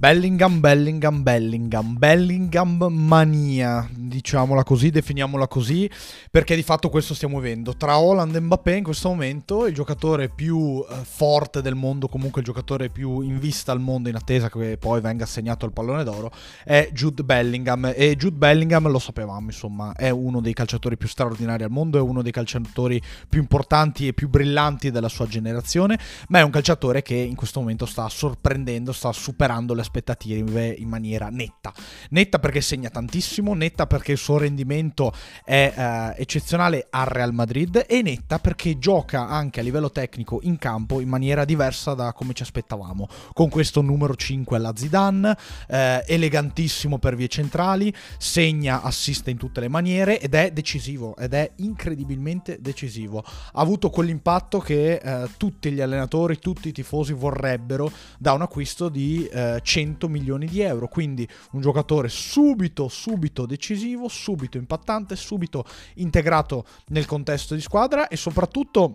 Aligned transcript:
Bellingham, 0.00 0.64
Bellingham, 0.64 1.20
Bellingham, 1.20 2.00
Bellingham 2.00 2.80
mania, 2.88 3.84
diciamola 4.10 4.64
così, 4.64 4.90
definiamola 4.90 5.46
così, 5.48 5.88
perché 6.30 6.54
di 6.54 6.62
fatto 6.62 6.90
questo 6.90 7.14
stiamo 7.14 7.38
vivendo. 7.40 7.74
Tra 7.76 7.98
Holland 7.98 8.34
e 8.34 8.40
Mbappé 8.40 8.76
in 8.76 8.84
questo 8.84 9.08
momento 9.08 9.66
il 9.66 9.72
giocatore 9.72 10.28
più 10.28 10.84
eh, 10.86 10.94
forte 11.04 11.62
del 11.62 11.74
mondo, 11.74 12.08
comunque 12.08 12.40
il 12.40 12.46
giocatore 12.46 12.90
più 12.90 13.20
in 13.22 13.38
vista 13.38 13.72
al 13.72 13.80
mondo 13.80 14.08
in 14.08 14.16
attesa 14.16 14.50
che 14.50 14.76
poi 14.76 15.00
venga 15.00 15.24
assegnato 15.24 15.64
il 15.64 15.72
pallone 15.72 16.04
d'oro, 16.04 16.30
è 16.64 16.90
Jude 16.92 17.22
Bellingham. 17.22 17.92
E 17.94 18.16
Jude 18.16 18.36
Bellingham, 18.36 18.88
lo 18.88 18.98
sapevamo, 18.98 19.46
insomma, 19.46 19.94
è 19.94 20.10
uno 20.10 20.40
dei 20.40 20.52
calciatori 20.52 20.96
più 20.96 21.08
straordinari 21.08 21.62
al 21.62 21.70
mondo, 21.70 21.98
è 21.98 22.00
uno 22.00 22.22
dei 22.22 22.32
calciatori 22.32 23.00
più 23.28 23.40
importanti 23.40 24.08
e 24.08 24.12
più 24.12 24.28
brillanti 24.28 24.90
della 24.90 25.08
sua 25.08 25.26
generazione, 25.26 25.98
ma 26.28 26.40
è 26.40 26.42
un 26.42 26.50
calciatore 26.50 27.02
che 27.02 27.14
in 27.14 27.36
questo 27.36 27.60
momento 27.60 27.86
sta 27.86 28.08
sorprendendo, 28.08 28.92
sta 28.92 29.12
superando 29.12 29.74
le 29.74 29.82
aspettative 29.82 30.74
in 30.76 30.88
maniera 30.88 31.28
netta. 31.28 31.72
Netta 32.10 32.38
perché 32.40 32.60
segna 32.60 32.90
tantissimo, 32.90 33.54
netta 33.54 33.86
perché 33.86 33.99
il 34.08 34.18
suo 34.18 34.38
rendimento 34.38 35.12
è 35.44 35.72
eh, 35.74 36.20
eccezionale 36.20 36.86
al 36.90 37.06
Real 37.06 37.32
Madrid 37.32 37.84
e 37.88 38.02
netta 38.02 38.38
perché 38.38 38.78
gioca 38.78 39.28
anche 39.28 39.60
a 39.60 39.62
livello 39.62 39.90
tecnico 39.90 40.40
in 40.42 40.58
campo 40.58 41.00
in 41.00 41.08
maniera 41.08 41.44
diversa 41.44 41.94
da 41.94 42.12
come 42.12 42.32
ci 42.32 42.42
aspettavamo. 42.42 43.08
Con 43.32 43.48
questo 43.48 43.80
numero 43.80 44.14
5 44.14 44.56
alla 44.56 44.72
Zidane, 44.74 45.36
eh, 45.68 46.04
elegantissimo 46.06 46.98
per 46.98 47.16
vie 47.16 47.28
centrali, 47.28 47.92
segna, 48.18 48.82
assiste 48.82 49.30
in 49.30 49.36
tutte 49.36 49.60
le 49.60 49.68
maniere 49.68 50.20
ed 50.20 50.34
è 50.34 50.50
decisivo, 50.50 51.16
ed 51.16 51.34
è 51.34 51.50
incredibilmente 51.56 52.58
decisivo. 52.60 53.22
Ha 53.24 53.60
avuto 53.60 53.90
quell'impatto 53.90 54.58
che 54.58 54.94
eh, 54.94 55.28
tutti 55.36 55.70
gli 55.70 55.80
allenatori, 55.80 56.38
tutti 56.38 56.68
i 56.68 56.72
tifosi 56.72 57.12
vorrebbero 57.12 57.90
da 58.18 58.32
un 58.32 58.42
acquisto 58.42 58.88
di 58.88 59.26
eh, 59.26 59.60
100 59.62 60.08
milioni 60.08 60.46
di 60.46 60.60
euro. 60.60 60.88
Quindi 60.88 61.28
un 61.52 61.60
giocatore 61.60 62.08
subito, 62.08 62.88
subito 62.88 63.46
decisivo, 63.46 63.68
subito 64.08 64.56
impattante, 64.56 65.16
subito 65.16 65.64
integrato 65.94 66.64
nel 66.88 67.06
contesto 67.06 67.54
di 67.54 67.60
squadra 67.60 68.08
e 68.08 68.16
soprattutto 68.16 68.94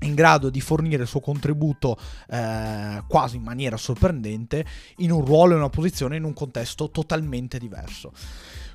in 0.00 0.14
grado 0.14 0.50
di 0.50 0.60
fornire 0.60 1.02
il 1.02 1.08
suo 1.08 1.20
contributo 1.20 1.96
eh, 2.28 3.02
quasi 3.06 3.36
in 3.36 3.42
maniera 3.42 3.76
sorprendente 3.76 4.64
in 4.98 5.10
un 5.10 5.24
ruolo 5.24 5.54
e 5.54 5.56
una 5.56 5.68
posizione 5.68 6.16
in 6.16 6.24
un 6.24 6.32
contesto 6.32 6.90
totalmente 6.90 7.58
diverso. 7.58 8.12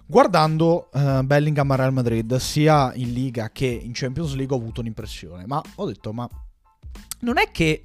Guardando 0.06 0.90
uh, 0.92 1.22
Bellingham 1.22 1.70
a 1.70 1.76
Real 1.76 1.94
Madrid, 1.94 2.36
sia 2.38 2.92
in 2.96 3.14
Liga 3.14 3.52
che 3.52 3.68
in 3.68 3.92
Champions 3.94 4.34
League, 4.34 4.56
ho 4.56 4.60
avuto 4.60 4.82
un'impressione. 4.82 5.46
Ma 5.46 5.62
ho 5.76 5.86
detto, 5.86 6.12
ma 6.14 6.28
non 7.20 7.38
è 7.38 7.52
che 7.52 7.84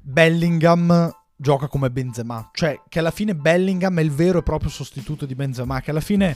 Bellingham 0.00 1.14
gioca 1.36 1.68
come 1.68 1.90
Benzema. 1.90 2.48
Cioè, 2.50 2.80
che 2.88 2.98
alla 2.98 3.10
fine 3.10 3.34
Bellingham 3.34 3.98
è 3.98 4.02
il 4.02 4.10
vero 4.10 4.38
e 4.38 4.42
proprio 4.42 4.70
sostituto 4.70 5.26
di 5.26 5.34
Benzema, 5.34 5.82
che 5.82 5.90
alla 5.90 6.00
fine 6.00 6.34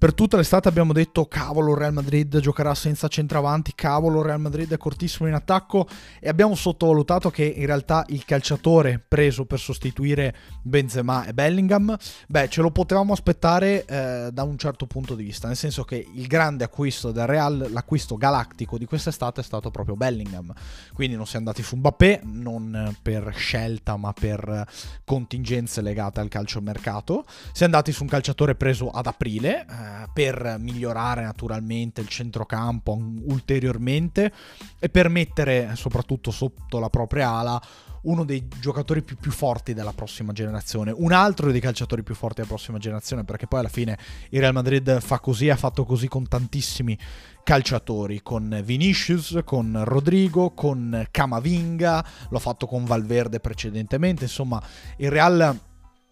per 0.00 0.14
tutta 0.14 0.38
l'estate 0.38 0.66
abbiamo 0.66 0.94
detto 0.94 1.26
cavolo 1.26 1.74
Real 1.74 1.92
Madrid 1.92 2.38
giocherà 2.38 2.74
senza 2.74 3.06
centravanti, 3.06 3.74
cavolo 3.74 4.22
Real 4.22 4.40
Madrid 4.40 4.72
è 4.72 4.78
cortissimo 4.78 5.28
in 5.28 5.34
attacco. 5.34 5.86
E 6.18 6.30
abbiamo 6.30 6.54
sottovalutato 6.54 7.28
che 7.28 7.44
in 7.44 7.66
realtà 7.66 8.06
il 8.08 8.24
calciatore 8.24 8.98
preso 9.06 9.44
per 9.44 9.58
sostituire 9.58 10.34
Benzema 10.62 11.26
e 11.26 11.34
Bellingham, 11.34 11.94
beh 12.28 12.48
ce 12.48 12.62
lo 12.62 12.70
potevamo 12.70 13.12
aspettare 13.12 13.84
eh, 13.84 14.30
da 14.32 14.42
un 14.42 14.56
certo 14.56 14.86
punto 14.86 15.14
di 15.14 15.22
vista, 15.22 15.48
nel 15.48 15.56
senso 15.56 15.84
che 15.84 16.08
il 16.14 16.26
grande 16.26 16.64
acquisto 16.64 17.12
del 17.12 17.26
Real, 17.26 17.68
l'acquisto 17.70 18.16
galattico 18.16 18.78
di 18.78 18.86
quest'estate 18.86 19.42
è 19.42 19.44
stato 19.44 19.70
proprio 19.70 19.96
Bellingham, 19.96 20.50
quindi 20.94 21.14
non 21.14 21.26
si 21.26 21.34
è 21.34 21.38
andati 21.38 21.62
su 21.62 21.76
Mbappé, 21.76 22.22
non 22.24 22.96
per 23.02 23.34
scelta 23.36 23.98
ma 23.98 24.14
per 24.14 24.66
contingenze 25.04 25.82
legate 25.82 26.20
al 26.20 26.28
calciomercato, 26.28 27.26
si 27.52 27.64
è 27.64 27.66
andati 27.66 27.92
su 27.92 28.04
un 28.04 28.08
calciatore 28.08 28.54
preso 28.54 28.88
ad 28.88 29.06
aprile, 29.06 29.66
eh, 29.68 29.88
per 30.12 30.56
migliorare 30.58 31.22
naturalmente 31.22 32.00
il 32.00 32.08
centrocampo 32.08 32.98
ulteriormente 33.26 34.32
e 34.78 34.88
per 34.88 35.08
mettere 35.08 35.72
soprattutto 35.74 36.30
sotto 36.30 36.78
la 36.78 36.90
propria 36.90 37.30
ala 37.30 37.62
uno 38.02 38.24
dei 38.24 38.48
giocatori 38.60 39.02
più, 39.02 39.16
più, 39.16 39.30
forti 39.30 39.74
della 39.74 39.92
prossima 39.92 40.32
generazione, 40.32 40.92
un 40.94 41.12
altro 41.12 41.50
dei 41.50 41.60
calciatori 41.60 42.02
più 42.02 42.14
forti 42.14 42.36
della 42.36 42.48
prossima 42.48 42.78
generazione, 42.78 43.24
perché 43.24 43.46
poi 43.46 43.60
alla 43.60 43.68
fine 43.68 43.98
il 44.30 44.40
Real 44.40 44.54
Madrid 44.54 45.00
fa 45.00 45.18
così, 45.18 45.50
ha 45.50 45.56
fatto 45.56 45.84
così 45.84 46.08
con 46.08 46.26
tantissimi 46.26 46.96
calciatori, 47.42 48.22
con 48.22 48.60
Vinicius, 48.64 49.40
con 49.44 49.82
Rodrigo, 49.84 50.52
con 50.52 51.06
Camavinga, 51.10 52.04
l'ho 52.28 52.38
fatto 52.38 52.66
con 52.66 52.84
Valverde 52.84 53.40
precedentemente, 53.40 54.24
insomma 54.24 54.62
il 54.96 55.10
Real 55.10 55.58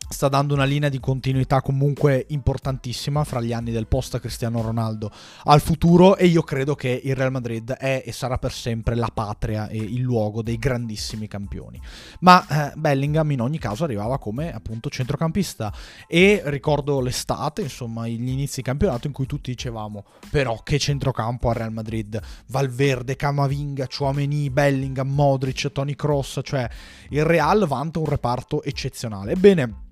sta 0.08 0.28
dando 0.28 0.54
una 0.54 0.64
linea 0.64 0.88
di 0.88 1.00
continuità 1.00 1.60
comunque 1.60 2.24
importantissima 2.28 3.24
fra 3.24 3.40
gli 3.40 3.52
anni 3.52 3.70
del 3.70 3.86
post 3.86 4.18
Cristiano 4.18 4.62
Ronaldo 4.62 5.10
al 5.44 5.60
futuro 5.60 6.16
e 6.16 6.26
io 6.26 6.42
credo 6.42 6.74
che 6.74 7.00
il 7.04 7.14
Real 7.14 7.30
Madrid 7.30 7.72
è 7.72 8.02
e 8.04 8.12
sarà 8.12 8.38
per 8.38 8.52
sempre 8.52 8.94
la 8.94 9.10
patria 9.12 9.68
e 9.68 9.76
il 9.76 10.00
luogo 10.00 10.42
dei 10.42 10.56
grandissimi 10.56 11.28
campioni. 11.28 11.80
Ma 12.20 12.46
eh, 12.46 12.72
Bellingham 12.76 13.30
in 13.30 13.40
ogni 13.40 13.58
caso 13.58 13.84
arrivava 13.84 14.18
come 14.18 14.52
appunto 14.52 14.88
centrocampista 14.88 15.72
e 16.06 16.42
ricordo 16.46 17.00
l'estate, 17.00 17.62
insomma, 17.62 18.08
gli 18.08 18.28
inizi 18.28 18.56
di 18.56 18.62
campionato 18.62 19.06
in 19.06 19.12
cui 19.12 19.26
tutti 19.26 19.50
dicevamo 19.50 20.04
però 20.30 20.62
che 20.62 20.78
centrocampo 20.78 21.48
al 21.48 21.56
Real 21.56 21.72
Madrid, 21.72 22.20
Valverde, 22.46 23.16
Camavinga, 23.16 23.86
Chouameni, 23.86 24.50
Bellingham, 24.50 25.08
Modric, 25.08 25.70
Tony 25.72 25.94
Cross, 25.94 26.40
cioè 26.42 26.68
il 27.10 27.24
Real 27.24 27.66
vanta 27.66 27.98
un 27.98 28.06
reparto 28.06 28.62
eccezionale. 28.62 29.32
Ebbene, 29.32 29.86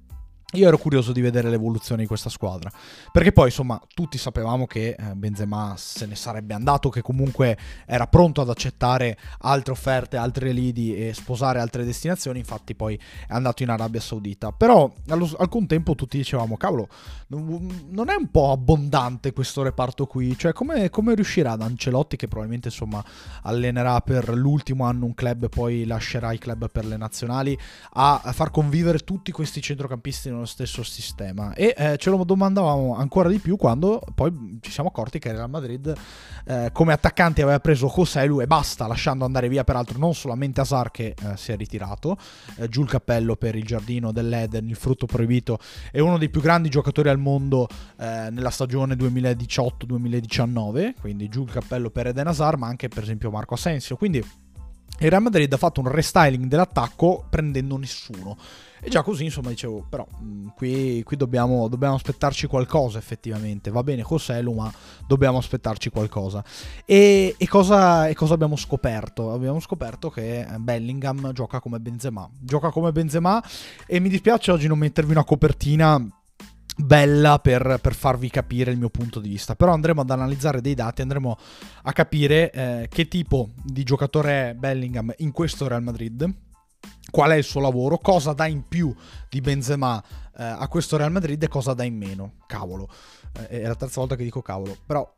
io 0.53 0.69
ero 0.69 0.79
curioso 0.79 1.11
di 1.11 1.21
vedere 1.21 1.51
l'evoluzione 1.51 2.03
di 2.03 2.07
questa 2.07 2.31
squadra, 2.31 2.71
perché 3.11 3.33
poi 3.33 3.47
insomma 3.47 3.81
tutti 3.93 4.17
sapevamo 4.17 4.67
che 4.67 4.95
eh, 4.97 5.15
Benzema 5.15 5.75
se 5.77 6.07
ne 6.07 6.15
sarebbe 6.15 6.55
andato, 6.55 6.89
che 6.89 7.03
comunque 7.03 7.59
era 7.85 8.07
pronto 8.07 8.41
ad 8.41 8.49
accettare 8.49 9.19
altre 9.41 9.73
offerte, 9.73 10.17
altri 10.17 10.55
lidi 10.55 10.95
e 10.95 11.13
sposare 11.15 11.59
altre 11.59 11.85
destinazioni, 11.85 12.39
infatti 12.39 12.77
poi 12.77 12.95
è 12.95 13.33
andato 13.33 13.65
in 13.65 13.71
Arabia 13.71 14.01
Saudita. 14.01 14.53
Però 14.53 14.91
allo, 15.09 15.29
al 15.37 15.49
contempo 15.49 15.97
tutti 15.97 16.17
dicevamo, 16.17 16.57
cavolo, 16.57 16.89
non 17.29 18.09
è 18.09 18.15
un 18.15 18.31
po' 18.31 18.53
abbondante 18.53 19.33
questo 19.33 19.65
reparto 19.65 20.07
qui? 20.07 20.39
Cioè 20.39 20.53
come, 20.53 20.91
come 20.91 21.17
riuscirà 21.17 21.53
ad 21.53 21.63
Ancelotti, 21.63 22.17
che 22.17 22.29
probabilmente 22.29 22.69
insomma 22.69 23.05
allenerà 23.43 24.01
per 24.01 24.29
l'ultimo 24.29 24.85
anno 24.85 25.07
un 25.07 25.15
club 25.15 25.45
e 25.45 25.49
poi 25.49 25.85
lascerà 25.87 26.33
i 26.33 26.39
club 26.39 26.71
per 26.71 26.85
le 26.85 26.97
nazionali, 26.97 27.59
a 27.95 28.21
far 28.33 28.53
convivere 28.53 28.99
tutti 29.01 29.33
questi 29.33 29.61
centrocampisti 29.61 30.35
nello 30.37 30.47
stesso 30.47 30.83
sistema. 30.83 31.55
E 31.55 31.75
eh, 31.77 31.97
ce 31.99 32.11
lo 32.11 32.23
domandavamo 32.25 32.95
ancora 32.95 33.29
di 33.29 33.39
più 33.39 33.57
quando 33.57 34.01
poi 34.15 34.59
ci 34.61 34.71
siamo 34.71 34.89
accorti 34.89 35.19
che 35.19 35.33
Real 35.33 35.51
Madrid 35.51 35.95
eh, 36.45 36.71
come 36.73 36.93
attaccante 36.93 37.43
aveva 37.43 37.61
preso 37.61 37.93
Joselu 37.95 38.41
e 38.41 38.47
basta 38.47 38.87
lasciando 38.87 39.25
andare 39.25 39.49
via 39.49 39.65
peraltro 39.65 39.99
non 39.99 40.15
solamente 40.15 40.61
Asar 40.61 40.91
che 40.91 41.15
eh, 41.21 41.37
si 41.37 41.53
è 41.53 41.57
ritirato 41.57 42.17
eh, 42.57 42.69
giù 42.69 42.83
il 42.83 42.89
cappello 42.89 43.37
per 43.37 43.57
il 43.57 43.65
giardino 43.65 44.13
dell'Eden 44.13 44.69
il 44.69 44.77
frutto 44.77 45.07
proibito 45.07 45.59
è 45.91 46.01
uno 46.01 46.19
dei 46.19 46.29
più 46.29 46.41
grandi 46.41 46.69
giocatori 46.69 47.09
al 47.09 47.19
mondo 47.19 47.69
eh, 47.99 48.29
nella 48.31 48.51
stagione 48.51 48.95
2018-2019 48.95 50.95
quindi 51.01 51.29
giù 51.29 51.43
il 51.43 51.51
cappello 51.51 51.91
per 51.91 52.09
Eden 52.09 52.29
Asar 52.29 52.57
ma 52.57 52.67
anche 52.67 52.89
per 52.89 53.03
esempio 53.03 53.31
Marco 53.31 53.55
Asensio. 53.55 53.97
Quindi 53.97 54.19
il 54.19 55.11
Real 55.11 55.23
Madrid 55.23 55.53
ha 55.53 55.57
fatto 55.57 55.81
un 55.81 55.91
restyling 55.91 56.47
dell'attacco 56.47 57.27
prendendo 57.29 57.77
nessuno 57.77 58.37
e 58.81 58.91
già 58.91 59.03
così, 59.03 59.25
insomma, 59.25 59.49
dicevo, 59.49 59.85
però 59.89 60.07
mh, 60.09 60.25
mm, 60.25 60.47
qui, 60.55 61.03
qui 61.03 61.17
dobbiamo, 61.17 61.69
dobbiamo, 61.69 61.95
aspettarci 61.95 62.47
qualcosa 62.47 62.99
effettivamente. 62.99 63.71
Va 63.71 63.83
bene 63.83 64.03
Joselu, 64.03 64.53
ma 64.53 64.73
dobbiamo 65.07 65.39
aspettarci 65.39 65.91
qualcosa. 65.91 66.45
E, 66.85 67.35
e, 67.39 67.49
cosa, 67.49 68.09
e, 68.09 68.15
cosa, 68.15 68.35
abbiamo 68.35 68.57
scoperto? 68.57 69.33
Abbiamo 69.33 69.61
scoperto 69.61 70.11
che 70.11 70.47
Bellingham 70.59 71.33
gioca 71.33 71.61
come 71.61 71.81
Benzema. 71.81 72.29
Gioca 72.39 72.71
come 72.71 72.93
Benzema 72.93 73.43
e 73.87 73.99
mi 73.99 74.09
dispiace 74.09 74.51
oggi 74.51 74.67
non 74.67 74.79
mettervi 74.79 75.13
una 75.13 75.25
copertina 75.25 76.05
bella 76.79 77.39
per, 77.39 77.79
per, 77.81 77.95
farvi 77.95 78.29
capire 78.29 78.71
il 78.71 78.79
mio 78.79 78.91
punto 78.91 79.21
di 79.21 79.31
vista. 79.31 79.55
Però 79.57 79.73
andremo 79.73 80.03
ad 80.03 80.11
analizzare 80.11 80.61
dei 80.61 80.75
dati, 80.75 81.01
andremo 81.01 81.39
a 81.83 81.93
capire 81.93 82.53
eh, 82.53 82.89
che 82.91 83.09
tipo 83.09 83.51
di 83.63 83.83
giocatore 83.83 84.51
è 84.51 84.55
Bellingham 84.55 85.13
in 85.19 85.33
questo 85.33 85.67
Real 85.67 85.83
Madrid 85.83 86.45
qual 87.11 87.31
è 87.31 87.37
il 87.37 87.45
suo 87.45 87.61
lavoro, 87.61 87.99
cosa 87.99 88.33
dà 88.33 88.47
in 88.47 88.67
più 88.67 88.95
di 89.29 89.41
Benzema 89.41 90.03
eh, 90.37 90.45
a 90.45 90.69
questo 90.69 90.97
Real 90.97 91.13
Madrid 91.13 91.43
e 91.43 91.49
cosa 91.49 91.75
dà 91.75 91.85
in 91.85 91.97
meno. 91.97 92.35
Cavolo, 92.47 92.89
eh, 93.39 93.63
è 93.63 93.67
la 93.67 93.75
terza 93.75 94.01
volta 94.01 94.17
che 94.17 94.25
dico 94.25 94.43
cavolo, 94.43 94.77
però 94.85 95.15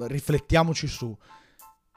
riflettiamoci 0.00 0.86
su. 0.86 1.16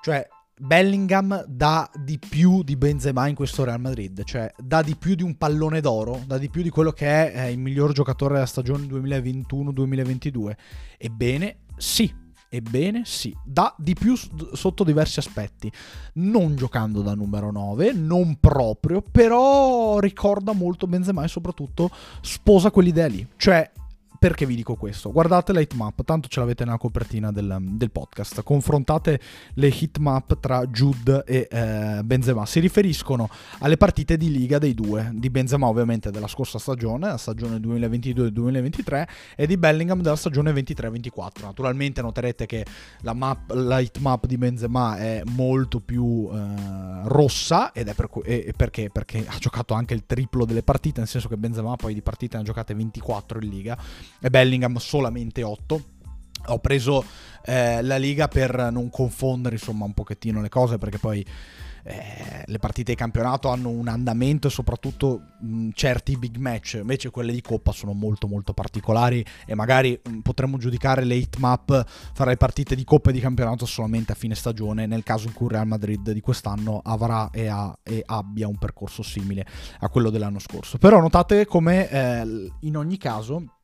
Cioè, 0.02 0.28
Bellingham 0.58 1.44
dà 1.48 1.90
di 1.96 2.20
più 2.20 2.62
di 2.62 2.76
Benzema 2.76 3.28
in 3.28 3.36
questo 3.36 3.64
Real 3.64 3.80
Madrid, 3.80 4.24
cioè 4.24 4.52
dà 4.58 4.84
di 4.84 4.96
più 4.96 5.16
di 5.16 5.24
un 5.24 5.36
pallone 5.36 5.82
d'oro, 5.82 6.22
dà 6.28 6.38
di 6.38 6.50
più 6.50 6.62
di 6.62 6.70
quello 6.70 6.92
che 6.92 7.08
è 7.08 7.46
eh, 7.46 7.52
il 7.52 7.58
miglior 7.58 7.94
giocatore 7.94 8.36
della 8.36 8.46
stagione 8.46 8.86
2021-2022. 8.86 10.56
Ebbene, 10.98 11.62
sì, 11.78 12.14
Ebbene 12.54 13.04
sì, 13.06 13.34
dà 13.46 13.74
di 13.78 13.94
più 13.94 14.14
sotto 14.52 14.84
diversi 14.84 15.20
aspetti. 15.20 15.72
Non 16.16 16.58
giocando 16.58 17.02
da 17.02 17.14
numero 17.16 17.50
9, 17.50 17.94
non 17.94 18.40
proprio, 18.42 19.02
però 19.02 20.00
ricorda 20.00 20.52
molto 20.52 20.86
Benzema 20.86 21.24
e 21.24 21.30
soprattutto 21.30 21.90
sposa 22.20 22.70
quell'idea 22.70 23.08
lì. 23.08 23.26
Cioè 23.38 23.72
perché 24.22 24.46
vi 24.46 24.54
dico 24.54 24.76
questo? 24.76 25.12
Guardate 25.12 25.52
la 25.52 25.62
hitmap, 25.62 26.04
tanto 26.04 26.28
ce 26.28 26.40
l'avete 26.40 26.64
nella 26.64 26.78
copertina 26.78 27.32
del, 27.32 27.58
del 27.60 27.90
podcast. 27.90 28.44
Confrontate 28.44 29.20
le 29.56 29.68
hitmap 29.68 30.40
tra 30.40 30.64
Jude 30.68 31.24
e 31.26 31.48
eh, 31.50 32.02
Benzema. 32.04 32.46
Si 32.46 32.60
riferiscono 32.60 33.28
alle 33.62 33.78
partite 33.78 34.18
di 34.18 34.30
Liga 34.30 34.60
dei 34.60 34.76
due, 34.76 35.10
di 35.12 35.32
Benzema 35.32 35.66
ovviamente 35.66 36.12
della 36.12 36.28
scorsa 36.28 36.60
stagione, 36.60 37.08
la 37.08 37.18
stagione 37.18 37.58
2022-2023, 37.58 39.08
e 39.36 39.48
di 39.48 39.58
Bellingham 39.58 40.04
della 40.04 40.16
stagione 40.16 40.52
23-24. 40.52 41.42
Naturalmente 41.42 42.04
noterete 42.04 42.46
che 42.46 42.64
la, 43.02 43.14
map, 43.14 43.50
la 43.54 43.80
hitmap 43.80 44.28
di 44.28 44.38
Benzema 44.38 44.98
è 44.98 45.24
molto 45.32 45.80
più 45.80 46.30
eh, 46.32 47.02
rossa, 47.06 47.72
ed 47.72 47.88
è 47.88 47.96
per, 47.96 48.08
e, 48.24 48.54
perché? 48.56 48.92
Perché 48.92 49.26
ha 49.28 49.38
giocato 49.40 49.74
anche 49.74 49.96
il 49.96 50.04
triplo 50.06 50.46
delle 50.46 50.62
partite, 50.62 51.00
nel 51.00 51.10
senso 51.10 51.28
che 51.28 51.38
Benzema 51.38 51.76
poi 51.76 51.96
di 51.96 52.04
partite 52.04 52.36
ne 52.36 52.44
ha 52.44 52.46
giocate 52.46 52.76
24 52.76 53.40
in 53.40 53.50
Liga 53.50 54.10
e 54.20 54.30
Bellingham 54.30 54.76
solamente 54.78 55.44
8. 55.44 55.84
Ho 56.48 56.60
preso 56.60 57.04
eh, 57.46 57.82
la 57.82 57.98
Liga 57.98 58.28
per 58.28 58.70
non 58.72 58.90
confondere 58.90 59.56
insomma 59.56 59.86
un 59.86 59.94
pochettino 59.94 60.42
le 60.42 60.50
cose 60.50 60.78
perché 60.78 60.98
poi 60.98 61.26
eh, 61.84 62.44
le 62.46 62.60
partite 62.60 62.92
di 62.92 62.98
campionato 62.98 63.50
hanno 63.50 63.70
un 63.70 63.88
andamento 63.88 64.48
e 64.48 64.52
soprattutto 64.52 65.22
mh, 65.40 65.70
certi 65.74 66.18
big 66.18 66.38
match, 66.38 66.78
invece 66.80 67.10
quelle 67.10 67.32
di 67.32 67.42
Coppa 67.42 67.72
sono 67.72 67.94
molto 67.94 68.28
molto 68.28 68.54
particolari 68.54 69.26
e 69.46 69.56
magari 69.56 70.00
mh, 70.02 70.20
potremmo 70.20 70.58
giudicare 70.58 71.04
le 71.04 71.16
hit 71.16 71.38
map 71.38 71.86
fra 72.14 72.26
le 72.26 72.38
partite 72.38 72.76
di 72.76 72.84
Coppa 72.84 73.10
e 73.10 73.14
di 73.14 73.20
campionato 73.20 73.66
solamente 73.66 74.12
a 74.12 74.16
fine 74.16 74.36
stagione, 74.36 74.86
nel 74.86 75.04
caso 75.04 75.28
in 75.28 75.34
cui 75.34 75.48
Real 75.48 75.68
Madrid 75.68 76.12
di 76.12 76.22
quest'anno 76.22 76.82
avrà 76.84 77.30
e, 77.32 77.48
ha, 77.48 77.76
e 77.84 78.04
abbia 78.06 78.48
un 78.48 78.58
percorso 78.58 79.02
simile 79.02 79.46
a 79.80 79.90
quello 79.90 80.10
dell'anno 80.10 80.40
scorso. 80.40 80.78
Però 80.78 81.00
notate 81.00 81.46
come 81.46 81.90
eh, 81.90 82.52
in 82.62 82.78
ogni 82.78 82.98
caso 82.98 83.61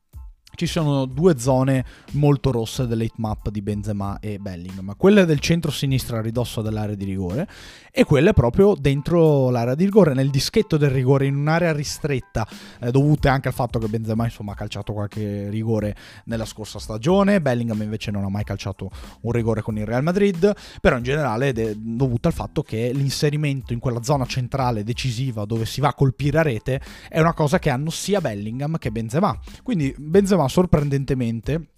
ci 0.58 0.66
sono 0.66 1.04
due 1.04 1.38
zone 1.38 1.84
molto 2.14 2.50
rosse 2.50 2.88
dell'hate 2.88 3.14
map 3.18 3.48
di 3.48 3.62
Benzema 3.62 4.18
e 4.18 4.40
Bellingham, 4.40 4.94
quelle 4.96 5.24
del 5.24 5.38
centro-sinistra 5.38 6.18
a 6.18 6.20
ridosso 6.20 6.62
dell'area 6.62 6.96
di 6.96 7.04
rigore 7.04 7.48
e 7.92 8.02
quelle 8.02 8.32
proprio 8.32 8.74
dentro 8.74 9.50
l'area 9.50 9.76
di 9.76 9.84
rigore, 9.84 10.14
nel 10.14 10.30
dischetto 10.30 10.76
del 10.76 10.90
rigore, 10.90 11.26
in 11.26 11.36
un'area 11.36 11.72
ristretta, 11.72 12.44
eh, 12.80 12.90
dovute 12.90 13.28
anche 13.28 13.46
al 13.46 13.54
fatto 13.54 13.78
che 13.78 13.86
Benzema 13.86 14.24
insomma 14.24 14.50
ha 14.50 14.54
calciato 14.56 14.92
qualche 14.92 15.48
rigore 15.48 15.94
nella 16.24 16.44
scorsa 16.44 16.80
stagione, 16.80 17.40
Bellingham 17.40 17.80
invece 17.82 18.10
non 18.10 18.24
ha 18.24 18.28
mai 18.28 18.42
calciato 18.42 18.90
un 19.20 19.30
rigore 19.30 19.62
con 19.62 19.78
il 19.78 19.86
Real 19.86 20.02
Madrid, 20.02 20.52
però 20.80 20.96
in 20.96 21.04
generale 21.04 21.50
è 21.50 21.74
dovuta 21.76 22.26
al 22.26 22.34
fatto 22.34 22.64
che 22.64 22.90
l'inserimento 22.92 23.72
in 23.72 23.78
quella 23.78 24.02
zona 24.02 24.26
centrale 24.26 24.82
decisiva 24.82 25.44
dove 25.44 25.66
si 25.66 25.80
va 25.80 25.90
a 25.90 25.94
colpire 25.94 26.38
a 26.38 26.42
rete 26.42 26.80
è 27.08 27.20
una 27.20 27.32
cosa 27.32 27.60
che 27.60 27.70
hanno 27.70 27.90
sia 27.90 28.20
Bellingham 28.20 28.76
che 28.76 28.90
Benzema. 28.90 29.38
Quindi 29.62 29.94
Benzema 29.96 30.46
sorprendentemente 30.48 31.68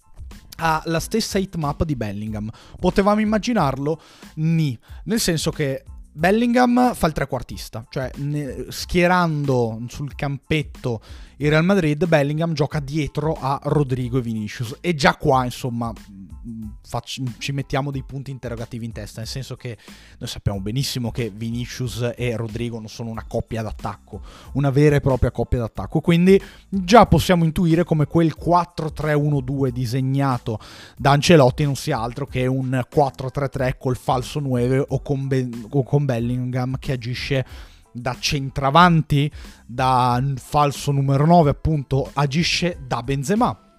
ha 0.57 0.81
la 0.85 0.99
stessa 0.99 1.37
hitmap 1.37 1.83
di 1.83 1.95
Bellingham. 1.95 2.49
Potevamo 2.79 3.19
immaginarlo? 3.19 3.99
Ni. 4.35 4.77
Nel 5.05 5.19
senso 5.19 5.51
che 5.51 5.83
Bellingham 6.13 6.93
fa 6.93 7.07
il 7.07 7.13
trequartista, 7.13 7.85
cioè 7.89 8.11
schierando 8.67 9.81
sul 9.87 10.13
campetto 10.13 11.01
il 11.37 11.49
Real 11.49 11.63
Madrid, 11.63 12.05
Bellingham 12.05 12.53
gioca 12.53 12.79
dietro 12.79 13.37
a 13.39 13.59
Rodrigo 13.63 14.17
e 14.17 14.21
Vinicius. 14.21 14.77
E 14.81 14.93
già 14.93 15.15
qua, 15.15 15.45
insomma, 15.45 15.91
facci, 16.81 17.23
ci 17.37 17.51
mettiamo 17.51 17.91
dei 17.91 18.03
punti 18.03 18.31
interrogativi 18.31 18.85
in 18.85 18.91
testa, 18.91 19.19
nel 19.19 19.29
senso 19.29 19.55
che 19.55 19.77
noi 20.17 20.29
sappiamo 20.29 20.59
benissimo 20.59 21.11
che 21.11 21.31
Vinicius 21.33 22.13
e 22.15 22.35
Rodrigo 22.35 22.77
non 22.77 22.89
sono 22.89 23.09
una 23.09 23.25
coppia 23.27 23.61
d'attacco, 23.61 24.21
una 24.53 24.69
vera 24.69 24.95
e 24.95 25.01
propria 25.01 25.31
coppia 25.31 25.59
d'attacco, 25.59 26.01
quindi 26.01 26.41
già 26.69 27.05
possiamo 27.05 27.43
intuire 27.43 27.83
come 27.83 28.05
quel 28.05 28.35
4-3-1-2 28.39 29.69
disegnato 29.69 30.59
da 30.97 31.11
Ancelotti 31.11 31.63
non 31.63 31.75
sia 31.75 31.99
altro 31.99 32.25
che 32.25 32.45
un 32.45 32.69
4-3-3 32.69 33.77
col 33.77 33.97
falso 33.97 34.39
9 34.39 34.85
o 34.89 35.01
con, 35.01 35.27
ben, 35.27 35.67
o 35.69 35.83
con 35.83 36.05
Bellingham 36.05 36.77
che 36.79 36.93
agisce 36.93 37.45
da 37.93 38.15
centravanti, 38.17 39.29
da 39.65 40.23
falso 40.35 40.91
numero 40.91 41.25
9 41.25 41.49
appunto, 41.49 42.09
agisce 42.13 42.79
da 42.85 43.03
Benzema 43.03 43.70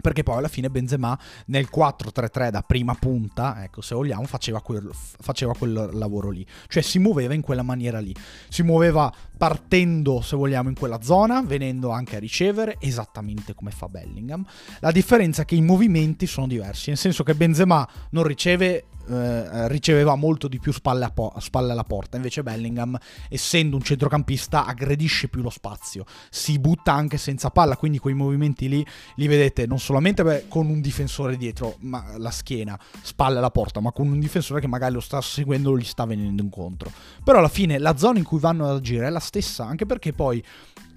perché 0.00 0.22
poi 0.22 0.38
alla 0.38 0.48
fine 0.48 0.70
Benzema 0.70 1.18
nel 1.46 1.68
4-3-3 1.74 2.50
da 2.50 2.62
prima 2.62 2.94
punta, 2.94 3.62
ecco 3.62 3.80
se 3.80 3.94
vogliamo, 3.94 4.24
faceva 4.24 4.60
quel, 4.60 4.90
faceva 4.92 5.54
quel, 5.54 5.90
lavoro 5.92 6.30
lì, 6.30 6.46
cioè 6.68 6.82
si 6.82 6.98
muoveva 6.98 7.34
in 7.34 7.40
quella 7.40 7.62
maniera 7.62 7.98
lì, 7.98 8.14
si 8.48 8.62
muoveva 8.62 9.12
partendo 9.36 10.20
se 10.20 10.36
vogliamo 10.36 10.68
in 10.68 10.74
quella 10.74 11.00
zona, 11.02 11.42
venendo 11.42 11.90
anche 11.90 12.16
a 12.16 12.18
ricevere, 12.18 12.76
esattamente 12.80 13.54
come 13.54 13.70
fa 13.70 13.86
Bellingham. 13.86 14.44
La 14.80 14.90
differenza 14.90 15.42
è 15.42 15.44
che 15.44 15.54
i 15.54 15.62
movimenti 15.62 16.26
sono 16.26 16.46
diversi, 16.46 16.88
nel 16.90 16.98
senso 16.98 17.22
che 17.22 17.34
Benzema 17.34 17.88
non 18.10 18.24
riceve 18.24 18.84
eh, 19.08 19.68
riceveva 19.68 20.14
molto 20.14 20.48
di 20.48 20.58
più 20.58 20.72
spalle, 20.72 21.10
po- 21.12 21.32
spalle, 21.38 21.72
alla 21.72 21.84
porta. 21.84 22.16
Invece 22.16 22.42
Bellingham, 22.42 22.98
essendo 23.28 23.76
un 23.76 23.82
centrocampista, 23.82 24.66
aggredisce 24.66 25.28
più 25.28 25.42
lo 25.42 25.50
spazio, 25.50 26.04
si 26.30 26.58
butta 26.58 26.92
anche 26.92 27.16
senza 27.18 27.50
palla, 27.50 27.76
quindi 27.76 27.98
quei 27.98 28.14
movimenti 28.14 28.68
lì 28.68 28.84
li 29.16 29.26
vedete 29.26 29.66
non 29.66 29.78
solamente 29.78 30.22
beh, 30.22 30.44
con 30.48 30.68
un 30.68 30.80
difensore 30.80 31.36
dietro, 31.36 31.76
ma 31.80 32.16
la 32.16 32.30
schiena, 32.30 32.78
spalle 33.02 33.38
alla 33.38 33.50
porta, 33.50 33.80
ma 33.80 33.92
con 33.92 34.08
un 34.08 34.18
difensore 34.18 34.60
che 34.60 34.66
magari 34.66 34.94
lo 34.94 35.00
sta 35.00 35.20
seguendo 35.20 35.70
o 35.70 35.78
gli 35.78 35.84
sta 35.84 36.04
venendo 36.04 36.42
incontro. 36.42 36.90
Però 37.24 37.38
alla 37.38 37.48
fine 37.48 37.78
la 37.78 37.96
zona 37.96 38.18
in 38.18 38.24
cui 38.24 38.38
vanno 38.38 38.68
ad 38.68 38.76
agire 38.76 39.06
è 39.06 39.10
la 39.10 39.18
stessa, 39.20 39.64
anche 39.64 39.86
perché 39.86 40.12
poi 40.12 40.42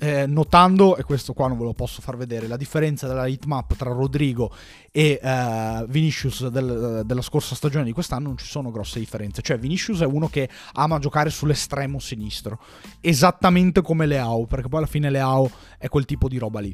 eh, 0.01 0.25
notando, 0.25 0.97
e 0.97 1.03
questo 1.03 1.33
qua 1.33 1.47
non 1.47 1.59
ve 1.59 1.63
lo 1.65 1.73
posso 1.73 2.01
far 2.01 2.17
vedere, 2.17 2.47
la 2.47 2.57
differenza 2.57 3.07
della 3.07 3.27
hitmap 3.27 3.75
tra 3.75 3.91
Rodrigo 3.91 4.51
e 4.91 5.19
uh, 5.21 5.85
Vinicius 5.87 6.47
del, 6.47 7.03
della 7.05 7.21
scorsa 7.21 7.53
stagione 7.53 7.85
di 7.85 7.93
quest'anno 8.01 8.27
non 8.27 8.37
ci 8.37 8.45
sono 8.45 8.71
grosse 8.71 8.99
differenze. 8.99 9.41
Cioè 9.41 9.57
Vinicius 9.57 10.01
è 10.01 10.05
uno 10.05 10.27
che 10.27 10.49
ama 10.73 10.99
giocare 10.99 11.29
sull'estremo 11.29 11.99
sinistro, 11.99 12.59
esattamente 12.99 13.81
come 13.81 14.05
Leao, 14.05 14.45
perché 14.45 14.67
poi 14.67 14.79
alla 14.79 14.87
fine 14.87 15.09
Leao 15.09 15.49
è 15.77 15.87
quel 15.87 16.05
tipo 16.05 16.27
di 16.27 16.37
roba 16.37 16.59
lì. 16.59 16.73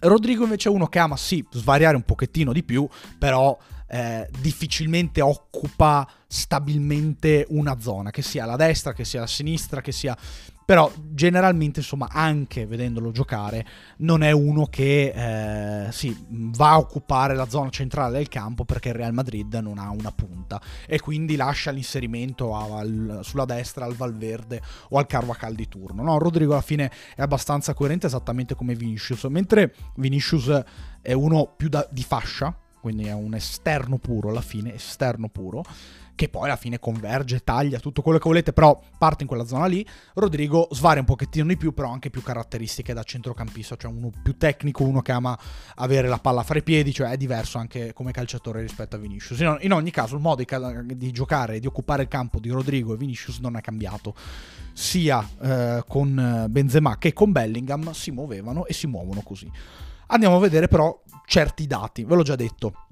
Rodrigo 0.00 0.44
invece 0.44 0.68
è 0.68 0.72
uno 0.72 0.86
che 0.86 1.00
ama 1.00 1.16
sì 1.16 1.44
svariare 1.50 1.96
un 1.96 2.04
pochettino 2.04 2.52
di 2.52 2.62
più, 2.62 2.88
però 3.18 3.56
eh, 3.88 4.28
difficilmente 4.40 5.20
occupa 5.20 6.08
stabilmente 6.26 7.46
una 7.48 7.80
zona, 7.80 8.10
che 8.10 8.22
sia 8.22 8.44
la 8.44 8.56
destra, 8.56 8.92
che 8.92 9.04
sia 9.04 9.20
la 9.20 9.26
sinistra, 9.26 9.80
che 9.80 9.92
sia 9.92 10.16
però 10.68 10.92
generalmente 10.94 11.80
insomma 11.80 12.08
anche 12.10 12.66
vedendolo 12.66 13.10
giocare 13.10 13.64
non 14.00 14.22
è 14.22 14.32
uno 14.32 14.66
che 14.66 15.86
eh, 15.86 15.90
sì, 15.92 16.14
va 16.28 16.72
a 16.72 16.78
occupare 16.78 17.34
la 17.34 17.48
zona 17.48 17.70
centrale 17.70 18.18
del 18.18 18.28
campo 18.28 18.66
perché 18.66 18.90
il 18.90 18.96
Real 18.96 19.14
Madrid 19.14 19.54
non 19.54 19.78
ha 19.78 19.88
una 19.88 20.12
punta 20.12 20.60
e 20.86 21.00
quindi 21.00 21.36
lascia 21.36 21.70
l'inserimento 21.70 22.54
al, 22.54 23.20
sulla 23.22 23.46
destra 23.46 23.86
al 23.86 23.94
Valverde 23.94 24.60
o 24.90 24.98
al 24.98 25.06
Carvacal 25.06 25.54
di 25.54 25.68
turno 25.68 26.02
no, 26.02 26.18
Rodrigo 26.18 26.52
alla 26.52 26.60
fine 26.60 26.92
è 27.16 27.22
abbastanza 27.22 27.72
coerente 27.72 28.06
esattamente 28.06 28.54
come 28.54 28.74
Vinicius. 28.74 29.24
Mentre 29.24 29.74
Vinicius 29.96 30.64
è 31.00 31.14
uno 31.14 31.50
più 31.56 31.70
da, 31.70 31.88
di 31.90 32.02
fascia 32.02 32.54
quindi 32.78 33.06
è 33.06 33.12
un 33.12 33.34
esterno 33.34 33.96
puro 33.96 34.28
alla 34.28 34.42
fine 34.42 34.74
esterno 34.74 35.28
puro 35.28 35.64
che 36.18 36.28
poi 36.28 36.46
alla 36.46 36.56
fine 36.56 36.80
converge, 36.80 37.44
taglia, 37.44 37.78
tutto 37.78 38.02
quello 38.02 38.18
che 38.18 38.28
volete, 38.28 38.52
però 38.52 38.76
parte 38.98 39.22
in 39.22 39.28
quella 39.28 39.46
zona 39.46 39.66
lì. 39.66 39.86
Rodrigo 40.14 40.66
svaria 40.72 40.98
un 40.98 41.06
pochettino 41.06 41.46
di 41.46 41.56
più, 41.56 41.72
però 41.72 41.92
anche 41.92 42.10
più 42.10 42.24
caratteristiche 42.24 42.92
da 42.92 43.04
centrocampista, 43.04 43.76
cioè 43.76 43.92
uno 43.92 44.10
più 44.20 44.36
tecnico, 44.36 44.82
uno 44.82 45.00
che 45.00 45.12
ama 45.12 45.38
avere 45.76 46.08
la 46.08 46.18
palla 46.18 46.42
fra 46.42 46.58
i 46.58 46.64
piedi, 46.64 46.92
cioè 46.92 47.10
è 47.10 47.16
diverso 47.16 47.58
anche 47.58 47.92
come 47.92 48.10
calciatore 48.10 48.60
rispetto 48.60 48.96
a 48.96 48.98
Vinicius. 48.98 49.38
In 49.60 49.72
ogni 49.72 49.90
caso 49.92 50.16
il 50.16 50.20
modo 50.20 50.44
di, 50.84 51.12
giocare 51.12 51.54
e 51.54 51.60
di 51.60 51.68
occupare 51.68 52.02
il 52.02 52.08
campo 52.08 52.40
di 52.40 52.48
Rodrigo 52.48 52.94
e 52.94 52.96
Vinicius 52.96 53.38
non 53.38 53.56
è 53.56 53.60
cambiato. 53.60 54.16
Sia 54.72 55.24
eh, 55.40 55.84
con 55.86 56.46
Benzema 56.50 56.98
che 56.98 57.12
con 57.12 57.30
Bellingham 57.30 57.92
si 57.92 58.10
muovevano 58.10 58.66
e 58.66 58.72
si 58.72 58.88
muovono 58.88 59.20
così. 59.20 59.48
Andiamo 60.08 60.34
a 60.34 60.40
vedere 60.40 60.66
però 60.66 61.00
certi 61.26 61.68
dati, 61.68 62.02
ve 62.02 62.16
l'ho 62.16 62.22
già 62.24 62.34
detto 62.34 62.87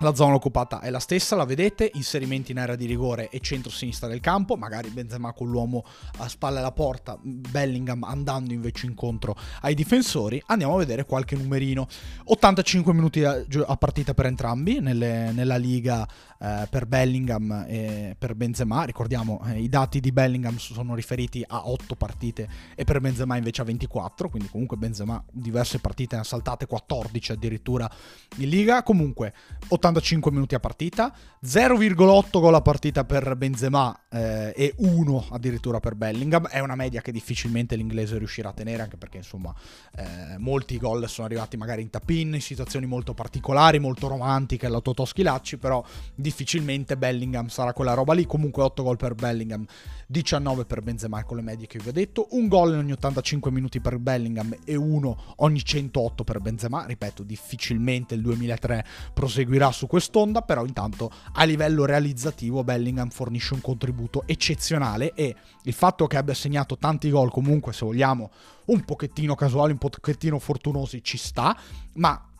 la 0.00 0.14
zona 0.14 0.34
occupata 0.34 0.80
è 0.80 0.90
la 0.90 0.98
stessa, 0.98 1.36
la 1.36 1.46
vedete, 1.46 1.90
inserimenti 1.94 2.52
in 2.52 2.58
area 2.58 2.76
di 2.76 2.84
rigore 2.84 3.30
e 3.30 3.40
centro-sinistra 3.40 4.06
del 4.06 4.20
campo, 4.20 4.54
magari 4.56 4.90
Benzema 4.90 5.32
con 5.32 5.48
l'uomo 5.48 5.84
a 6.18 6.28
spalle 6.28 6.58
alla 6.58 6.72
porta, 6.72 7.18
Bellingham 7.22 8.04
andando 8.04 8.52
invece 8.52 8.84
incontro 8.84 9.34
ai 9.62 9.74
difensori. 9.74 10.42
Andiamo 10.48 10.74
a 10.74 10.78
vedere 10.78 11.06
qualche 11.06 11.34
numerino. 11.34 11.86
85 12.24 12.92
minuti 12.92 13.24
a, 13.24 13.42
partita 13.78 14.12
per 14.12 14.26
entrambi 14.26 14.80
nelle, 14.80 15.32
nella 15.32 15.56
Liga 15.56 16.06
eh, 16.38 16.66
per 16.68 16.84
Bellingham 16.84 17.64
e 17.66 18.14
per 18.18 18.34
Benzema. 18.34 18.84
Ricordiamo, 18.84 19.42
eh, 19.46 19.62
i 19.62 19.70
dati 19.70 20.00
di 20.00 20.12
Bellingham 20.12 20.58
sono 20.58 20.94
riferiti 20.94 21.42
a 21.46 21.68
8 21.68 21.94
partite 21.96 22.48
e 22.74 22.84
per 22.84 23.00
Benzema 23.00 23.38
invece 23.38 23.62
a 23.62 23.64
24, 23.64 24.28
quindi 24.28 24.50
comunque 24.50 24.76
Benzema 24.76 25.22
diverse 25.32 25.78
partite 25.78 26.16
ne 26.16 26.20
ha 26.20 26.24
saltate 26.24 26.66
14 26.66 27.32
addirittura 27.32 27.90
in 28.36 28.50
Liga. 28.50 28.82
Comunque 28.82 29.32
85 29.68 29.85
85 29.86 30.32
minuti 30.32 30.54
a 30.56 30.60
partita, 30.60 31.14
0,8 31.44 32.40
gol 32.40 32.54
a 32.54 32.60
partita 32.60 33.04
per 33.04 33.36
Benzema 33.36 34.06
eh, 34.10 34.52
e 34.56 34.74
1 34.78 35.26
addirittura 35.30 35.78
per 35.78 35.94
Bellingham. 35.94 36.48
È 36.48 36.58
una 36.58 36.74
media 36.74 37.00
che 37.00 37.12
difficilmente 37.12 37.76
l'inglese 37.76 38.18
riuscirà 38.18 38.48
a 38.48 38.52
tenere, 38.52 38.82
anche 38.82 38.96
perché 38.96 39.18
insomma 39.18 39.54
eh, 39.96 40.38
molti 40.38 40.76
gol 40.78 41.08
sono 41.08 41.26
arrivati 41.26 41.56
magari 41.56 41.82
in 41.82 41.90
tap-in, 41.90 42.34
in 42.34 42.40
situazioni 42.40 42.86
molto 42.86 43.14
particolari, 43.14 43.78
molto 43.78 44.08
romantiche, 44.08 44.66
alla 44.66 44.80
Totò 44.80 45.04
Schilacci, 45.04 45.58
però 45.58 45.84
difficilmente 46.14 46.96
Bellingham 46.96 47.46
sarà 47.46 47.72
quella 47.72 47.94
roba 47.94 48.12
lì. 48.12 48.26
Comunque 48.26 48.64
8 48.64 48.82
gol 48.82 48.96
per 48.96 49.14
Bellingham, 49.14 49.64
19 50.08 50.64
per 50.64 50.82
Benzema 50.82 51.22
con 51.22 51.36
le 51.36 51.42
medie 51.42 51.68
che 51.68 51.78
vi 51.78 51.90
ho 51.90 51.92
detto, 51.92 52.26
un 52.30 52.48
gol 52.48 52.72
in 52.72 52.78
ogni 52.78 52.92
85 52.92 53.52
minuti 53.52 53.80
per 53.80 53.98
Bellingham 53.98 54.56
e 54.64 54.74
uno 54.74 55.16
ogni 55.36 55.62
108 55.62 56.24
per 56.24 56.40
Benzema. 56.40 56.84
Ripeto, 56.86 57.22
difficilmente 57.22 58.14
il 58.14 58.22
2003 58.22 58.84
proseguirà 59.14 59.74
su 59.76 59.86
quest'onda, 59.86 60.40
però 60.40 60.64
intanto 60.64 61.10
a 61.34 61.44
livello 61.44 61.84
realizzativo 61.84 62.64
Bellingham 62.64 63.10
fornisce 63.10 63.52
un 63.52 63.60
contributo 63.60 64.22
eccezionale 64.26 65.12
e 65.12 65.36
il 65.62 65.72
fatto 65.74 66.06
che 66.06 66.16
abbia 66.16 66.32
segnato 66.32 66.78
tanti 66.78 67.10
gol 67.10 67.30
comunque 67.30 67.74
se 67.74 67.84
vogliamo 67.84 68.30
un 68.66 68.84
pochettino 68.84 69.34
casuali, 69.34 69.72
un 69.72 69.78
pochettino 69.78 70.38
fortunosi 70.38 71.04
ci 71.04 71.18
sta, 71.18 71.56
ma 71.94 72.30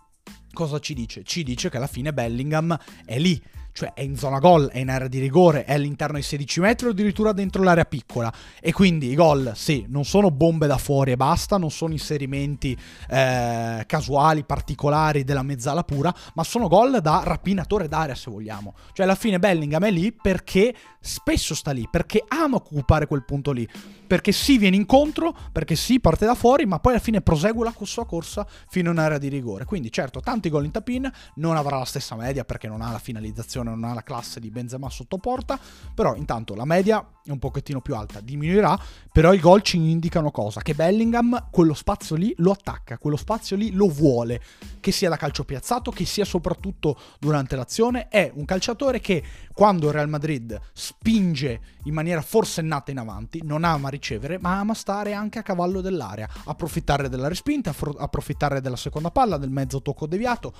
cosa 0.52 0.78
ci 0.78 0.94
dice? 0.94 1.22
Ci 1.22 1.42
dice 1.42 1.68
che 1.68 1.76
alla 1.76 1.86
fine 1.86 2.14
Bellingham 2.14 2.76
è 3.04 3.18
lì 3.18 3.40
cioè 3.76 3.92
è 3.92 4.00
in 4.00 4.16
zona 4.16 4.38
gol, 4.38 4.70
è 4.70 4.78
in 4.78 4.88
area 4.88 5.06
di 5.06 5.18
rigore, 5.18 5.66
è 5.66 5.74
all'interno 5.74 6.14
dei 6.14 6.22
16 6.22 6.60
metri 6.60 6.86
o 6.86 6.90
addirittura 6.92 7.32
dentro 7.32 7.62
l'area 7.62 7.84
piccola. 7.84 8.32
E 8.58 8.72
quindi 8.72 9.10
i 9.10 9.14
gol, 9.14 9.52
sì, 9.54 9.84
non 9.88 10.06
sono 10.06 10.30
bombe 10.30 10.66
da 10.66 10.78
fuori 10.78 11.10
e 11.10 11.16
basta, 11.16 11.58
non 11.58 11.70
sono 11.70 11.92
inserimenti 11.92 12.74
eh, 13.10 13.84
casuali, 13.86 14.44
particolari 14.44 15.24
della 15.24 15.42
mezzala 15.42 15.84
pura, 15.84 16.12
ma 16.32 16.42
sono 16.42 16.68
gol 16.68 17.00
da 17.02 17.20
rapinatore 17.22 17.86
d'area, 17.86 18.14
se 18.14 18.30
vogliamo. 18.30 18.72
Cioè 18.94 19.04
alla 19.04 19.14
fine 19.14 19.38
Bellingham 19.38 19.84
è 19.84 19.90
lì 19.90 20.10
perché 20.10 20.74
spesso 20.98 21.54
sta 21.54 21.72
lì, 21.72 21.86
perché 21.90 22.24
ama 22.26 22.56
occupare 22.56 23.06
quel 23.06 23.26
punto 23.26 23.52
lì, 23.52 23.68
perché 24.06 24.32
sì 24.32 24.56
viene 24.56 24.76
incontro, 24.76 25.36
perché 25.52 25.76
sì 25.76 26.00
parte 26.00 26.24
da 26.24 26.34
fuori, 26.34 26.64
ma 26.64 26.78
poi 26.78 26.94
alla 26.94 27.02
fine 27.02 27.20
prosegue 27.20 27.62
la 27.62 27.74
sua 27.82 28.06
corsa 28.06 28.46
fino 28.68 28.90
in 28.90 28.98
area 28.98 29.18
di 29.18 29.28
rigore. 29.28 29.66
Quindi 29.66 29.92
certo, 29.92 30.20
tanti 30.20 30.48
gol 30.48 30.64
in 30.64 30.70
tapin, 30.70 31.10
non 31.34 31.56
avrà 31.56 31.76
la 31.78 31.84
stessa 31.84 32.16
media 32.16 32.44
perché 32.44 32.68
non 32.68 32.80
ha 32.80 32.90
la 32.90 32.98
finalizzazione 32.98 33.65
non 33.74 33.84
ha 33.84 33.94
la 33.94 34.02
classe 34.02 34.40
di 34.40 34.50
Benzema 34.50 34.88
sotto 34.90 35.18
porta, 35.18 35.58
però 35.94 36.14
intanto 36.14 36.54
la 36.54 36.64
media 36.64 37.04
è 37.24 37.30
un 37.30 37.38
pochettino 37.38 37.80
più 37.80 37.96
alta, 37.96 38.20
diminuirà, 38.20 38.78
però 39.12 39.32
i 39.32 39.40
gol 39.40 39.62
ci 39.62 39.76
indicano 39.76 40.30
cosa? 40.30 40.60
Che 40.60 40.74
Bellingham 40.74 41.48
quello 41.50 41.74
spazio 41.74 42.14
lì 42.14 42.32
lo 42.38 42.52
attacca, 42.52 42.98
quello 42.98 43.16
spazio 43.16 43.56
lì 43.56 43.72
lo 43.72 43.88
vuole, 43.88 44.40
che 44.80 44.92
sia 44.92 45.08
da 45.08 45.16
calcio 45.16 45.44
piazzato, 45.44 45.90
che 45.90 46.04
sia 46.04 46.24
soprattutto 46.24 46.96
durante 47.18 47.56
l'azione, 47.56 48.08
è 48.08 48.30
un 48.34 48.44
calciatore 48.44 49.00
che 49.00 49.22
quando 49.52 49.88
il 49.88 49.92
Real 49.92 50.08
Madrid 50.08 50.58
spinge 50.72 51.60
in 51.84 51.94
maniera 51.94 52.22
forsennata 52.22 52.90
in 52.90 52.98
avanti, 52.98 53.42
non 53.42 53.64
ama 53.64 53.88
ricevere, 53.88 54.38
ma 54.38 54.58
ama 54.58 54.74
stare 54.74 55.12
anche 55.12 55.38
a 55.38 55.42
cavallo 55.42 55.80
dell'area, 55.80 56.28
approfittare 56.44 57.08
della 57.08 57.28
respinta, 57.28 57.74
approfittare 57.98 58.60
della 58.60 58.76
seconda 58.76 59.10
palla, 59.10 59.36
del 59.36 59.50
mezzo 59.50 59.82
tocco 59.82 60.06
deviato, 60.06 60.52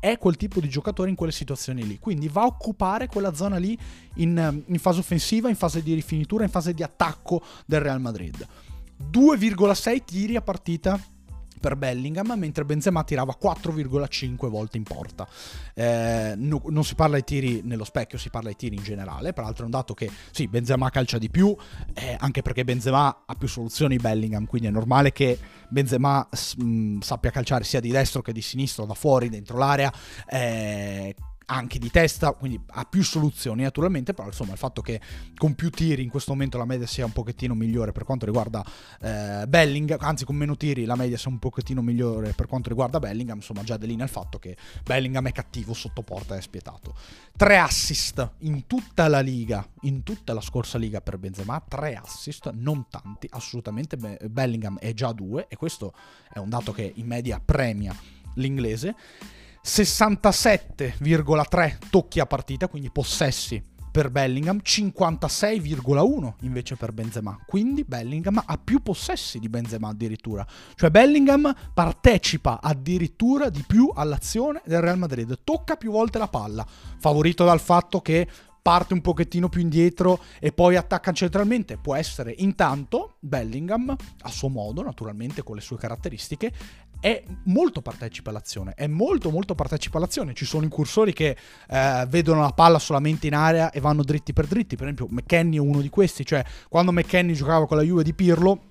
è 0.00 0.18
quel 0.18 0.36
tipo 0.36 0.60
di 0.60 0.68
giocatore 0.68 1.10
in 1.10 1.14
quelle 1.14 1.30
situazioni 1.30 1.86
lì. 1.86 1.98
Quindi 1.98 2.28
va 2.28 2.42
a 2.42 2.46
occupare 2.46 3.06
quella 3.06 3.34
zona 3.34 3.58
lì 3.58 3.78
in, 4.16 4.62
in 4.66 4.78
fase 4.78 5.00
offensiva, 5.00 5.48
in 5.48 5.56
fase 5.56 5.82
di 5.82 5.94
rifinitura, 5.94 6.42
in 6.42 6.50
fase 6.50 6.74
di 6.74 6.82
attacco 6.82 7.42
del 7.66 7.80
Real 7.80 8.00
Madrid. 8.00 8.44
2,6 9.12 10.04
tiri 10.04 10.36
a 10.36 10.42
partita 10.42 11.00
per 11.60 11.76
Bellingham, 11.76 12.32
mentre 12.36 12.64
Benzema 12.64 13.04
tirava 13.04 13.36
4,5 13.40 14.48
volte 14.48 14.76
in 14.78 14.82
porta. 14.82 15.28
Eh, 15.74 16.34
no, 16.36 16.62
non 16.68 16.84
si 16.84 16.94
parla 16.94 17.16
di 17.16 17.24
tiri 17.24 17.60
nello 17.64 17.84
specchio, 17.84 18.18
si 18.18 18.30
parla 18.30 18.48
di 18.48 18.56
tiri 18.56 18.76
in 18.76 18.82
generale. 18.82 19.32
Peraltro 19.32 19.62
è 19.62 19.64
un 19.66 19.70
dato 19.70 19.94
che 19.94 20.10
sì, 20.30 20.48
Benzema 20.48 20.90
calcia 20.90 21.18
di 21.18 21.30
più, 21.30 21.54
eh, 21.94 22.16
anche 22.18 22.42
perché 22.42 22.64
Benzema 22.64 23.24
ha 23.26 23.34
più 23.34 23.48
soluzioni 23.48 23.96
Bellingham, 23.96 24.46
quindi 24.46 24.68
è 24.68 24.70
normale 24.70 25.12
che 25.12 25.38
Benzema 25.68 26.26
mh, 26.56 26.98
sappia 27.00 27.30
calciare 27.30 27.64
sia 27.64 27.80
di 27.80 27.90
destro 27.90 28.22
che 28.22 28.32
di 28.32 28.42
sinistro, 28.42 28.86
da 28.86 28.94
fuori, 28.94 29.28
dentro 29.28 29.58
l'area. 29.58 29.92
Eh, 30.26 31.14
anche 31.50 31.78
di 31.78 31.90
testa, 31.90 32.32
quindi 32.32 32.60
ha 32.64 32.84
più 32.84 33.02
soluzioni 33.02 33.62
naturalmente, 33.62 34.14
però 34.14 34.28
insomma 34.28 34.52
il 34.52 34.58
fatto 34.58 34.80
che 34.82 35.00
con 35.36 35.54
più 35.54 35.70
tiri 35.70 36.02
in 36.02 36.08
questo 36.08 36.30
momento 36.32 36.58
la 36.58 36.64
media 36.64 36.86
sia 36.86 37.04
un 37.04 37.12
pochettino 37.12 37.54
migliore 37.54 37.90
per 37.90 38.04
quanto 38.04 38.24
riguarda 38.24 38.64
eh, 39.00 39.46
Bellingham, 39.48 39.98
anzi 40.00 40.24
con 40.24 40.36
meno 40.36 40.56
tiri 40.56 40.84
la 40.84 40.94
media 40.94 41.18
sia 41.18 41.30
un 41.30 41.40
pochettino 41.40 41.82
migliore 41.82 42.32
per 42.34 42.46
quanto 42.46 42.68
riguarda 42.68 43.00
Bellingham, 43.00 43.38
insomma 43.38 43.64
già 43.64 43.76
delinea 43.76 44.04
il 44.04 44.10
fatto 44.10 44.38
che 44.38 44.56
Bellingham 44.84 45.26
è 45.26 45.32
cattivo 45.32 45.74
sotto 45.74 46.02
porta 46.02 46.36
è 46.36 46.40
spietato. 46.40 46.94
Tre 47.36 47.58
assist 47.58 48.30
in 48.38 48.66
tutta 48.66 49.08
la 49.08 49.20
liga, 49.20 49.66
in 49.82 50.04
tutta 50.04 50.32
la 50.32 50.40
scorsa 50.40 50.78
liga 50.78 51.00
per 51.00 51.18
Benzema, 51.18 51.60
tre 51.66 51.96
assist, 51.96 52.50
non 52.54 52.86
tanti, 52.88 53.26
assolutamente 53.30 53.96
Bellingham 53.96 54.78
è 54.78 54.94
già 54.94 55.10
due 55.12 55.46
e 55.48 55.56
questo 55.56 55.92
è 56.32 56.38
un 56.38 56.48
dato 56.48 56.70
che 56.70 56.92
in 56.94 57.06
media 57.06 57.40
premia 57.44 57.94
l'inglese. 58.34 58.94
67,3 59.64 61.78
tocchi 61.90 62.20
a 62.20 62.26
partita, 62.26 62.68
quindi 62.68 62.90
possessi 62.90 63.62
per 63.90 64.10
Bellingham, 64.10 64.60
56,1 64.62 66.34
invece 66.42 66.76
per 66.76 66.92
Benzema. 66.92 67.38
Quindi 67.46 67.84
Bellingham 67.84 68.42
ha 68.44 68.58
più 68.62 68.82
possessi 68.82 69.38
di 69.38 69.48
Benzema 69.48 69.88
addirittura. 69.88 70.46
Cioè 70.74 70.90
Bellingham 70.90 71.52
partecipa 71.74 72.60
addirittura 72.62 73.50
di 73.50 73.64
più 73.66 73.90
all'azione 73.92 74.62
del 74.64 74.80
Real 74.80 74.98
Madrid, 74.98 75.40
tocca 75.42 75.76
più 75.76 75.90
volte 75.90 76.18
la 76.18 76.28
palla, 76.28 76.66
favorito 76.98 77.44
dal 77.44 77.60
fatto 77.60 78.00
che 78.00 78.28
parte 78.62 78.92
un 78.92 79.00
pochettino 79.00 79.48
più 79.48 79.60
indietro 79.60 80.20
e 80.38 80.52
poi 80.52 80.76
attacca 80.76 81.12
centralmente. 81.12 81.78
Può 81.78 81.94
essere 81.94 82.34
intanto 82.38 83.16
Bellingham, 83.18 83.94
a 84.20 84.28
suo 84.28 84.48
modo, 84.48 84.82
naturalmente 84.82 85.42
con 85.42 85.56
le 85.56 85.62
sue 85.62 85.78
caratteristiche, 85.78 86.52
è 87.00 87.22
molto 87.44 87.80
partecipa 87.80 88.30
all'azione, 88.30 88.74
è 88.74 88.86
molto 88.86 89.30
molto 89.30 89.54
partecipa 89.54 89.98
all'azione. 89.98 90.34
Ci 90.34 90.44
sono 90.44 90.64
incursori 90.64 91.12
che 91.12 91.36
eh, 91.68 92.06
vedono 92.08 92.42
la 92.42 92.52
palla 92.52 92.78
solamente 92.78 93.26
in 93.26 93.34
area 93.34 93.70
e 93.70 93.80
vanno 93.80 94.02
dritti 94.02 94.32
per 94.32 94.46
dritti. 94.46 94.76
Per 94.76 94.84
esempio, 94.84 95.06
McKenny 95.10 95.56
è 95.56 95.60
uno 95.60 95.80
di 95.80 95.88
questi, 95.88 96.24
cioè 96.24 96.44
quando 96.68 96.92
McKenny 96.92 97.32
giocava 97.32 97.66
con 97.66 97.76
la 97.76 97.82
Juve 97.82 98.02
di 98.02 98.12
Pirlo 98.12 98.69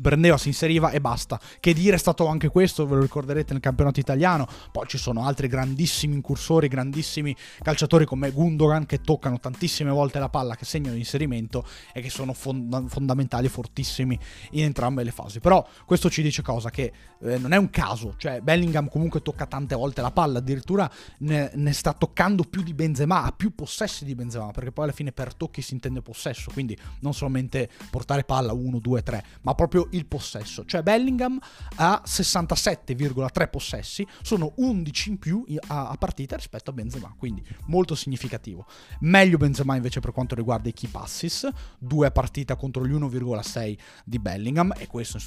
prendeva, 0.00 0.36
si 0.38 0.48
inseriva 0.48 0.90
e 0.90 1.00
basta. 1.00 1.40
Che 1.60 1.72
dire 1.72 1.96
è 1.96 1.98
stato 1.98 2.26
anche 2.26 2.48
questo, 2.48 2.86
ve 2.86 2.96
lo 2.96 3.02
ricorderete 3.02 3.52
nel 3.52 3.62
campionato 3.62 4.00
italiano. 4.00 4.46
Poi 4.72 4.86
ci 4.86 4.98
sono 4.98 5.24
altri 5.24 5.48
grandissimi 5.48 6.14
incursori, 6.14 6.68
grandissimi 6.68 7.34
calciatori 7.62 8.04
come 8.04 8.30
Gundogan 8.30 8.86
che 8.86 9.00
toccano 9.00 9.38
tantissime 9.38 9.90
volte 9.90 10.18
la 10.18 10.28
palla, 10.28 10.56
che 10.56 10.64
segnano 10.64 10.94
l'inserimento 10.94 11.66
e 11.92 12.00
che 12.00 12.10
sono 12.10 12.32
fond- 12.32 12.88
fondamentali, 12.88 13.48
fortissimi 13.48 14.18
in 14.52 14.64
entrambe 14.64 15.02
le 15.02 15.10
fasi. 15.10 15.40
Però 15.40 15.66
questo 15.84 16.10
ci 16.10 16.22
dice 16.22 16.42
cosa? 16.42 16.70
Che 16.70 16.92
eh, 17.20 17.38
non 17.38 17.52
è 17.52 17.56
un 17.56 17.70
caso, 17.70 18.14
cioè 18.16 18.40
Bellingham 18.40 18.88
comunque 18.88 19.22
tocca 19.22 19.46
tante 19.46 19.74
volte 19.74 20.00
la 20.00 20.10
palla, 20.10 20.38
addirittura 20.38 20.90
ne, 21.18 21.50
ne 21.54 21.72
sta 21.72 21.92
toccando 21.92 22.44
più 22.44 22.62
di 22.62 22.74
Benzema, 22.74 23.24
ha 23.24 23.32
più 23.32 23.54
possessi 23.54 24.04
di 24.04 24.14
Benzema, 24.14 24.50
perché 24.50 24.72
poi 24.72 24.84
alla 24.84 24.92
fine 24.92 25.12
per 25.12 25.34
tocchi 25.34 25.62
si 25.62 25.74
intende 25.74 26.02
possesso, 26.02 26.50
quindi 26.52 26.76
non 27.00 27.14
solamente 27.14 27.68
portare 27.90 28.24
palla 28.24 28.52
1, 28.52 28.78
2, 28.78 29.02
3, 29.02 29.24
ma 29.42 29.54
proprio 29.54 29.85
il 29.90 30.06
possesso. 30.06 30.64
Cioè 30.64 30.82
Bellingham 30.82 31.38
ha 31.76 32.02
67,3 32.04 33.50
possessi, 33.50 34.06
sono 34.22 34.52
11 34.56 35.08
in 35.10 35.18
più 35.18 35.44
a, 35.68 35.88
a, 35.88 35.96
partita 35.96 36.36
rispetto 36.36 36.70
a 36.70 36.72
Benzema, 36.72 37.14
quindi 37.16 37.42
molto 37.66 37.94
significativo. 37.94 38.66
Meglio 39.00 39.36
Benzema 39.36 39.76
invece 39.76 40.00
per 40.00 40.12
quanto 40.12 40.34
riguarda 40.34 40.68
i 40.68 40.72
key 40.72 40.88
passes, 40.90 41.48
due 41.78 42.06
a 42.06 42.10
partita 42.10 42.56
contro 42.56 42.86
gli 42.86 42.92
1,6 42.92 43.78
di 44.04 44.18
Bellingham 44.18 44.72
e 44.76 44.86
questo 44.86 45.18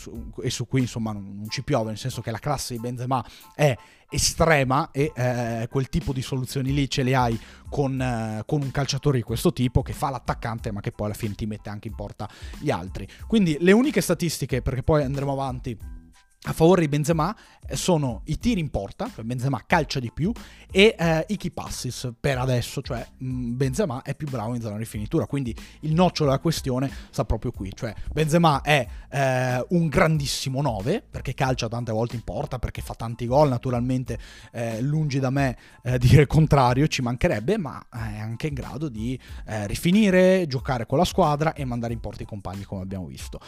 e 0.41 0.49
su 0.49 0.67
cui 0.67 0.81
insomma 0.81 1.11
non, 1.11 1.35
non 1.35 1.49
ci 1.49 1.63
piove, 1.63 1.89
nel 1.89 1.97
senso 1.97 2.21
che 2.21 2.31
la 2.31 2.39
classe 2.39 2.73
di 2.73 2.79
Benzema 2.79 3.23
è 3.53 3.75
estrema 4.09 4.89
e 4.91 5.11
eh, 5.15 5.67
quel 5.69 5.89
tipo 5.89 6.13
di 6.13 6.21
soluzioni 6.21 6.73
lì 6.73 6.89
ce 6.89 7.03
le 7.03 7.15
hai 7.15 7.39
con, 7.69 8.01
eh, 8.01 8.43
con, 8.45 8.61
un 8.61 8.71
calciatore 8.71 9.17
di 9.17 9.23
questo 9.23 9.53
tipo 9.53 9.81
che 9.81 9.93
fa 9.93 10.09
l'attaccante 10.09 10.71
ma 10.71 10.81
che 10.81 10.91
poi 10.91 11.07
alla 11.07 11.15
fine 11.15 11.35
ti 11.35 11.45
mette 11.45 11.69
anche 11.69 11.87
in 11.87 11.95
porta 11.95 12.27
gli 12.59 12.71
altri. 12.71 13.07
Quindi 13.27 13.57
le 13.59 13.71
uniche 13.71 14.01
statistiche, 14.01 14.61
perché 14.61 14.83
poi 14.83 15.03
andremo 15.03 15.31
avanti 15.31 15.77
a 16.43 16.53
favore 16.53 16.81
di 16.81 16.87
Benzema 16.87 17.35
eh, 17.67 17.75
sono 17.75 18.21
i 18.25 18.39
tiri 18.39 18.61
in 18.61 18.69
porta, 18.69 19.11
cioè 19.13 19.25
Benzema 19.25 19.61
calcia 19.67 19.99
di 19.99 20.09
più, 20.09 20.31
e 20.71 20.95
eh, 20.97 21.25
i 21.27 21.35
key 21.35 21.51
passes 21.51 22.13
per 22.17 22.37
adesso, 22.37 22.81
cioè 22.81 23.05
mm, 23.21 23.57
Benzema 23.57 24.01
è 24.03 24.15
più 24.15 24.29
bravo 24.29 24.55
in 24.55 24.61
zona 24.61 24.77
di 24.77 24.85
finitura, 24.85 25.25
quindi 25.25 25.53
il 25.81 25.93
nocciolo 25.93 26.29
della 26.29 26.41
questione 26.41 26.89
sta 27.09 27.25
proprio 27.25 27.51
qui, 27.51 27.71
cioè 27.75 27.93
Benzema 28.13 28.61
è 28.61 28.87
eh, 29.09 29.65
un 29.69 29.89
grandissimo 29.89 30.61
9, 30.61 31.03
perché 31.11 31.33
calcia 31.33 31.67
tante 31.67 31.91
volte 31.91 32.15
in 32.15 32.23
porta, 32.23 32.57
perché 32.57 32.81
fa 32.81 32.93
tanti 32.93 33.25
gol, 33.25 33.49
naturalmente 33.49 34.17
eh, 34.53 34.81
lungi 34.81 35.19
da 35.19 35.29
me 35.29 35.57
eh, 35.83 35.97
dire 35.99 36.21
il 36.21 36.27
contrario, 36.27 36.87
ci 36.87 37.01
mancherebbe, 37.01 37.57
ma 37.57 37.85
è 37.91 38.19
anche 38.19 38.47
in 38.47 38.53
grado 38.53 38.87
di 38.87 39.19
eh, 39.45 39.67
rifinire, 39.67 40.45
giocare 40.47 40.85
con 40.85 40.97
la 40.97 41.05
squadra 41.05 41.51
e 41.51 41.65
mandare 41.65 41.91
in 41.91 41.99
porta 41.99 42.23
i 42.23 42.25
compagni 42.25 42.63
come 42.63 42.81
abbiamo 42.81 43.07
visto. 43.07 43.41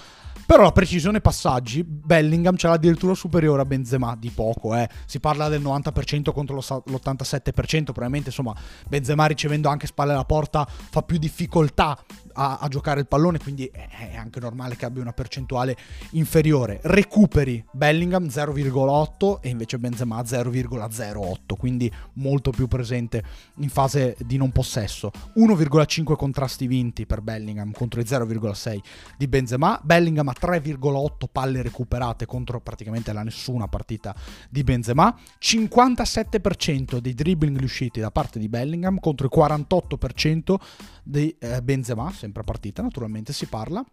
Però 0.45 0.63
la 0.63 0.71
precisione 0.73 1.21
passaggi, 1.21 1.83
Bellingham 1.83 2.57
ce 2.57 2.67
l'ha 2.67 2.77
addirittura 2.81 3.13
superiore 3.13 3.61
a 3.61 3.65
Benzema, 3.65 4.15
di 4.19 4.29
poco, 4.29 4.75
eh. 4.75 4.89
Si 5.05 5.19
parla 5.19 5.47
del 5.47 5.61
90% 5.61 6.31
contro 6.33 6.57
l'87%, 6.57 7.83
probabilmente 7.83 8.29
insomma 8.29 8.55
Benzema 8.87 9.25
ricevendo 9.27 9.69
anche 9.69 9.87
spalle 9.87 10.11
alla 10.11 10.25
porta 10.25 10.67
fa 10.67 11.01
più 11.03 11.17
difficoltà 11.17 11.97
a, 12.33 12.57
a, 12.59 12.67
giocare 12.67 12.99
il 12.99 13.07
pallone, 13.07 13.39
quindi 13.39 13.65
è 13.65 14.15
anche 14.15 14.39
normale 14.39 14.75
che 14.75 14.85
abbia 14.85 15.01
una 15.01 15.13
percentuale 15.13 15.75
inferiore. 16.11 16.79
Recuperi 16.83 17.63
Bellingham 17.71 18.25
0,8 18.25 19.39
e 19.41 19.49
invece 19.49 19.77
Benzema 19.77 20.21
0,08, 20.21 21.57
quindi 21.57 21.91
molto 22.13 22.51
più 22.51 22.67
presente 22.67 23.23
in 23.57 23.69
fase 23.69 24.15
di 24.19 24.37
non 24.37 24.51
possesso. 24.51 25.11
1,5 25.37 26.15
contrasti 26.15 26.67
vinti 26.67 27.05
per 27.05 27.21
Bellingham 27.21 27.71
contro 27.71 27.99
i 28.01 28.03
0,6 28.03 28.79
di 29.17 29.27
Benzema. 29.27 29.79
Bellingham 29.83 30.27
ha 30.27 30.35
3,8 30.39 31.09
palle 31.31 31.61
recuperate 31.61 32.25
contro 32.25 32.59
praticamente 32.61 33.13
la 33.13 33.23
nessuna 33.23 33.67
partita 33.67 34.15
di 34.49 34.63
Benzema. 34.63 35.15
57% 35.39 36.97
dei 36.97 37.13
dribbling 37.13 37.57
riusciti 37.57 37.99
da 37.99 38.11
parte 38.11 38.39
di 38.39 38.49
Bellingham 38.49 38.99
contro 38.99 39.27
il 39.31 39.31
48% 39.35 40.55
di 41.03 41.35
eh, 41.39 41.61
Benzema, 41.61 42.11
sempre 42.11 42.41
a 42.41 42.45
partita 42.45 42.81
naturalmente 42.81 43.33
si 43.33 43.45
parla. 43.45 43.83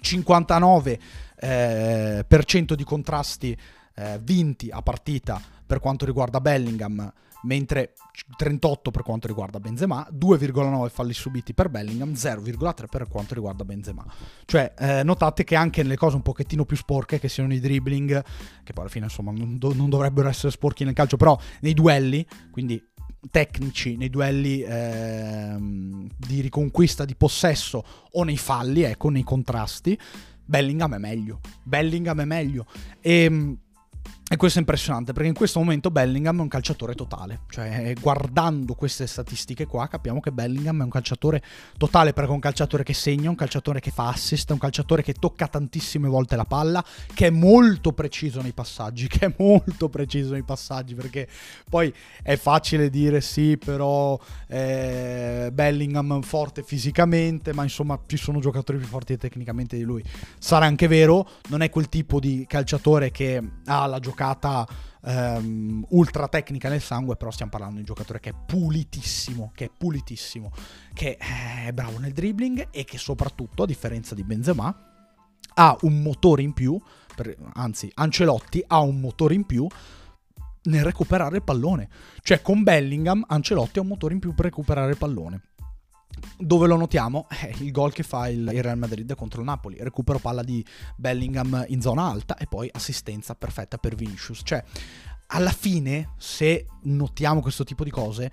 59% 0.00 0.98
eh, 1.36 2.76
di 2.76 2.84
contrasti 2.84 3.56
eh, 3.94 4.18
vinti 4.22 4.70
a 4.70 4.82
partita 4.82 5.40
per 5.66 5.78
quanto 5.78 6.04
riguarda 6.04 6.40
Bellingham, 6.40 7.12
mentre 7.44 7.94
38 8.36 8.90
per 8.90 9.02
quanto 9.02 9.26
riguarda 9.26 9.60
Benzema, 9.60 10.06
2,9 10.12 10.88
falli 10.90 11.12
subiti 11.12 11.54
per 11.54 11.68
Bellingham, 11.68 12.12
0,3 12.12 12.86
per 12.90 13.08
quanto 13.08 13.34
riguarda 13.34 13.64
Benzema. 13.64 14.04
Cioè, 14.44 14.74
eh, 14.78 15.02
notate 15.02 15.44
che 15.44 15.54
anche 15.54 15.82
nelle 15.82 15.96
cose 15.96 16.16
un 16.16 16.22
pochettino 16.22 16.64
più 16.64 16.76
sporche, 16.76 17.18
che 17.18 17.28
siano 17.28 17.52
i 17.54 17.60
dribbling, 17.60 18.22
che 18.62 18.72
poi 18.72 18.84
alla 18.84 18.92
fine 18.92 19.04
insomma 19.06 19.32
non, 19.32 19.58
do- 19.58 19.74
non 19.74 19.88
dovrebbero 19.88 20.28
essere 20.28 20.50
sporchi 20.50 20.84
nel 20.84 20.94
calcio, 20.94 21.16
però 21.16 21.38
nei 21.60 21.74
duelli, 21.74 22.26
quindi 22.50 22.82
tecnici 23.30 23.96
nei 23.96 24.10
duelli 24.10 24.62
ehm, 24.62 26.08
di 26.16 26.40
riconquista 26.40 27.04
di 27.04 27.14
possesso 27.14 27.84
o 28.12 28.22
nei 28.22 28.36
falli, 28.36 28.82
ecco, 28.82 29.08
nei 29.08 29.22
contrasti, 29.22 29.98
Bellingham 30.44 30.94
è 30.94 30.98
meglio. 30.98 31.40
Bellingham 31.62 32.20
è 32.20 32.24
meglio. 32.24 32.66
E 33.00 33.24
ehm, 33.24 33.56
e 34.26 34.36
questo 34.36 34.56
è 34.56 34.62
impressionante 34.62 35.12
perché 35.12 35.28
in 35.28 35.34
questo 35.34 35.58
momento 35.58 35.90
Bellingham 35.90 36.38
è 36.38 36.40
un 36.40 36.48
calciatore 36.48 36.94
totale, 36.94 37.40
cioè 37.50 37.92
guardando 38.00 38.72
queste 38.72 39.06
statistiche 39.06 39.66
qua 39.66 39.86
capiamo 39.86 40.18
che 40.20 40.32
Bellingham 40.32 40.80
è 40.80 40.84
un 40.84 40.88
calciatore 40.88 41.42
totale 41.76 42.14
perché 42.14 42.30
è 42.30 42.32
un 42.32 42.40
calciatore 42.40 42.84
che 42.84 42.94
segna, 42.94 43.28
un 43.28 43.36
calciatore 43.36 43.80
che 43.80 43.90
fa 43.90 44.08
assist, 44.08 44.50
un 44.50 44.58
calciatore 44.58 45.02
che 45.02 45.12
tocca 45.12 45.46
tantissime 45.46 46.08
volte 46.08 46.36
la 46.36 46.46
palla, 46.46 46.82
che 47.12 47.26
è 47.26 47.30
molto 47.30 47.92
preciso 47.92 48.40
nei 48.40 48.52
passaggi, 48.52 49.08
che 49.12 49.26
è 49.26 49.34
molto 49.36 49.90
preciso 49.90 50.32
nei 50.32 50.42
passaggi 50.42 50.94
perché 50.94 51.28
poi 51.68 51.92
è 52.22 52.36
facile 52.36 52.88
dire 52.88 53.20
sì 53.20 53.58
però 53.58 54.18
eh, 54.48 55.50
Bellingham 55.52 56.20
è 56.20 56.22
forte 56.24 56.62
fisicamente 56.62 57.52
ma 57.52 57.62
insomma 57.62 58.00
ci 58.06 58.16
sono 58.16 58.40
giocatori 58.40 58.78
più 58.78 58.86
forti 58.86 59.18
tecnicamente 59.18 59.76
di 59.76 59.82
lui. 59.82 60.02
Sarà 60.38 60.64
anche 60.64 60.88
vero, 60.88 61.28
non 61.50 61.60
è 61.60 61.68
quel 61.68 61.90
tipo 61.90 62.18
di 62.18 62.46
calciatore 62.48 63.10
che 63.10 63.42
ha 63.66 63.86
la 63.86 63.98
giocata 63.98 64.12
giocata 64.14 64.66
um, 65.00 65.84
ultra 65.90 66.28
tecnica 66.28 66.68
nel 66.68 66.80
sangue, 66.80 67.16
però 67.16 67.32
stiamo 67.32 67.50
parlando 67.50 67.74
di 67.74 67.80
un 67.80 67.86
giocatore 67.86 68.20
che 68.20 68.30
è 68.30 68.34
pulitissimo, 68.46 69.50
che 69.54 69.66
è 69.66 69.70
pulitissimo, 69.76 70.52
che 70.92 71.16
è 71.16 71.72
bravo 71.72 71.98
nel 71.98 72.12
dribbling 72.12 72.68
e 72.70 72.84
che 72.84 72.96
soprattutto, 72.96 73.64
a 73.64 73.66
differenza 73.66 74.14
di 74.14 74.22
Benzema, 74.22 74.92
ha 75.56 75.76
un 75.82 76.00
motore 76.00 76.42
in 76.42 76.52
più, 76.52 76.80
per, 77.14 77.34
anzi 77.54 77.90
Ancelotti 77.94 78.62
ha 78.66 78.80
un 78.80 79.00
motore 79.00 79.34
in 79.34 79.44
più 79.44 79.66
nel 80.62 80.84
recuperare 80.84 81.36
il 81.36 81.42
pallone. 81.42 81.88
Cioè 82.22 82.40
con 82.40 82.62
Bellingham 82.62 83.24
Ancelotti 83.26 83.78
ha 83.78 83.82
un 83.82 83.88
motore 83.88 84.14
in 84.14 84.20
più 84.20 84.32
per 84.32 84.46
recuperare 84.46 84.92
il 84.92 84.96
pallone. 84.96 85.40
Dove 86.38 86.66
lo 86.66 86.76
notiamo? 86.76 87.26
Eh, 87.44 87.54
il 87.58 87.72
gol 87.72 87.92
che 87.92 88.02
fa 88.02 88.28
il, 88.28 88.48
Real 88.62 88.78
Madrid 88.78 89.14
contro 89.14 89.40
il 89.40 89.46
Napoli. 89.46 89.76
Recupero 89.80 90.18
palla 90.18 90.42
di 90.42 90.64
Bellingham 90.96 91.64
in 91.68 91.80
zona 91.80 92.04
alta 92.04 92.36
e 92.36 92.46
poi 92.46 92.68
assistenza 92.72 93.34
perfetta 93.34 93.76
per 93.76 93.94
Vinicius. 93.94 94.40
Cioè, 94.42 94.62
alla 95.28 95.50
fine, 95.50 96.12
se 96.16 96.66
notiamo 96.82 97.40
questo 97.40 97.64
tipo 97.64 97.84
di 97.84 97.90
cose, 97.90 98.30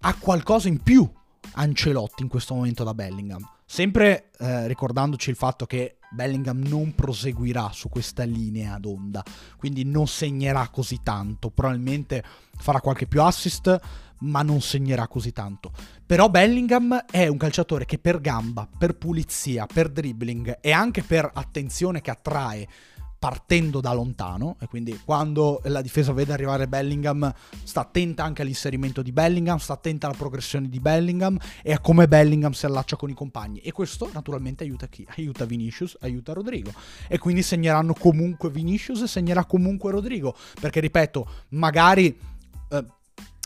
ha 0.00 0.14
qualcosa 0.14 0.68
in 0.68 0.82
più 0.82 1.08
Ancelotti 1.52 2.22
in 2.22 2.28
questo 2.28 2.54
momento 2.54 2.84
da 2.84 2.94
Bellingham. 2.94 3.48
Sempre 3.64 4.30
eh, 4.38 4.66
ricordandoci 4.66 5.30
il 5.30 5.36
fatto 5.36 5.66
che 5.66 5.96
Bellingham 6.10 6.60
non 6.60 6.94
proseguirà 6.94 7.70
su 7.72 7.88
questa 7.88 8.24
linea 8.24 8.78
d'onda, 8.78 9.22
quindi 9.56 9.84
non 9.84 10.06
segnerà 10.08 10.68
così 10.68 11.00
tanto, 11.02 11.50
probabilmente 11.50 12.22
farà 12.56 12.80
qualche 12.80 13.06
più 13.06 13.22
assist, 13.22 13.80
ma 14.20 14.42
non 14.42 14.60
segnerà 14.60 15.06
così 15.08 15.32
tanto. 15.32 15.72
Però 16.04 16.28
Bellingham 16.28 17.04
è 17.10 17.26
un 17.26 17.36
calciatore 17.36 17.84
che 17.84 17.98
per 17.98 18.20
gamba, 18.20 18.68
per 18.78 18.96
pulizia, 18.96 19.66
per 19.66 19.88
dribbling 19.88 20.58
e 20.60 20.72
anche 20.72 21.02
per 21.02 21.30
attenzione 21.32 22.00
che 22.00 22.10
attrae 22.10 22.68
partendo 23.20 23.80
da 23.80 23.92
lontano 23.92 24.56
e 24.60 24.66
quindi 24.66 24.98
quando 25.04 25.60
la 25.64 25.82
difesa 25.82 26.10
vede 26.14 26.32
arrivare 26.32 26.66
Bellingham 26.66 27.30
sta 27.62 27.82
attenta 27.82 28.24
anche 28.24 28.40
all'inserimento 28.40 29.02
di 29.02 29.12
Bellingham, 29.12 29.58
sta 29.58 29.74
attenta 29.74 30.06
alla 30.06 30.16
progressione 30.16 30.70
di 30.70 30.80
Bellingham 30.80 31.38
e 31.62 31.74
a 31.74 31.80
come 31.80 32.08
Bellingham 32.08 32.52
si 32.52 32.64
allaccia 32.64 32.96
con 32.96 33.10
i 33.10 33.14
compagni 33.14 33.58
e 33.58 33.72
questo 33.72 34.08
naturalmente 34.14 34.64
aiuta 34.64 34.86
chi? 34.88 35.06
Aiuta 35.18 35.44
Vinicius, 35.44 35.98
aiuta 36.00 36.32
Rodrigo 36.32 36.72
e 37.08 37.18
quindi 37.18 37.42
segneranno 37.42 37.92
comunque 37.92 38.48
Vinicius 38.48 39.02
e 39.02 39.06
segnerà 39.06 39.44
comunque 39.44 39.90
Rodrigo 39.90 40.34
perché 40.58 40.80
ripeto, 40.80 41.28
magari 41.50 42.18
eh, 42.70 42.84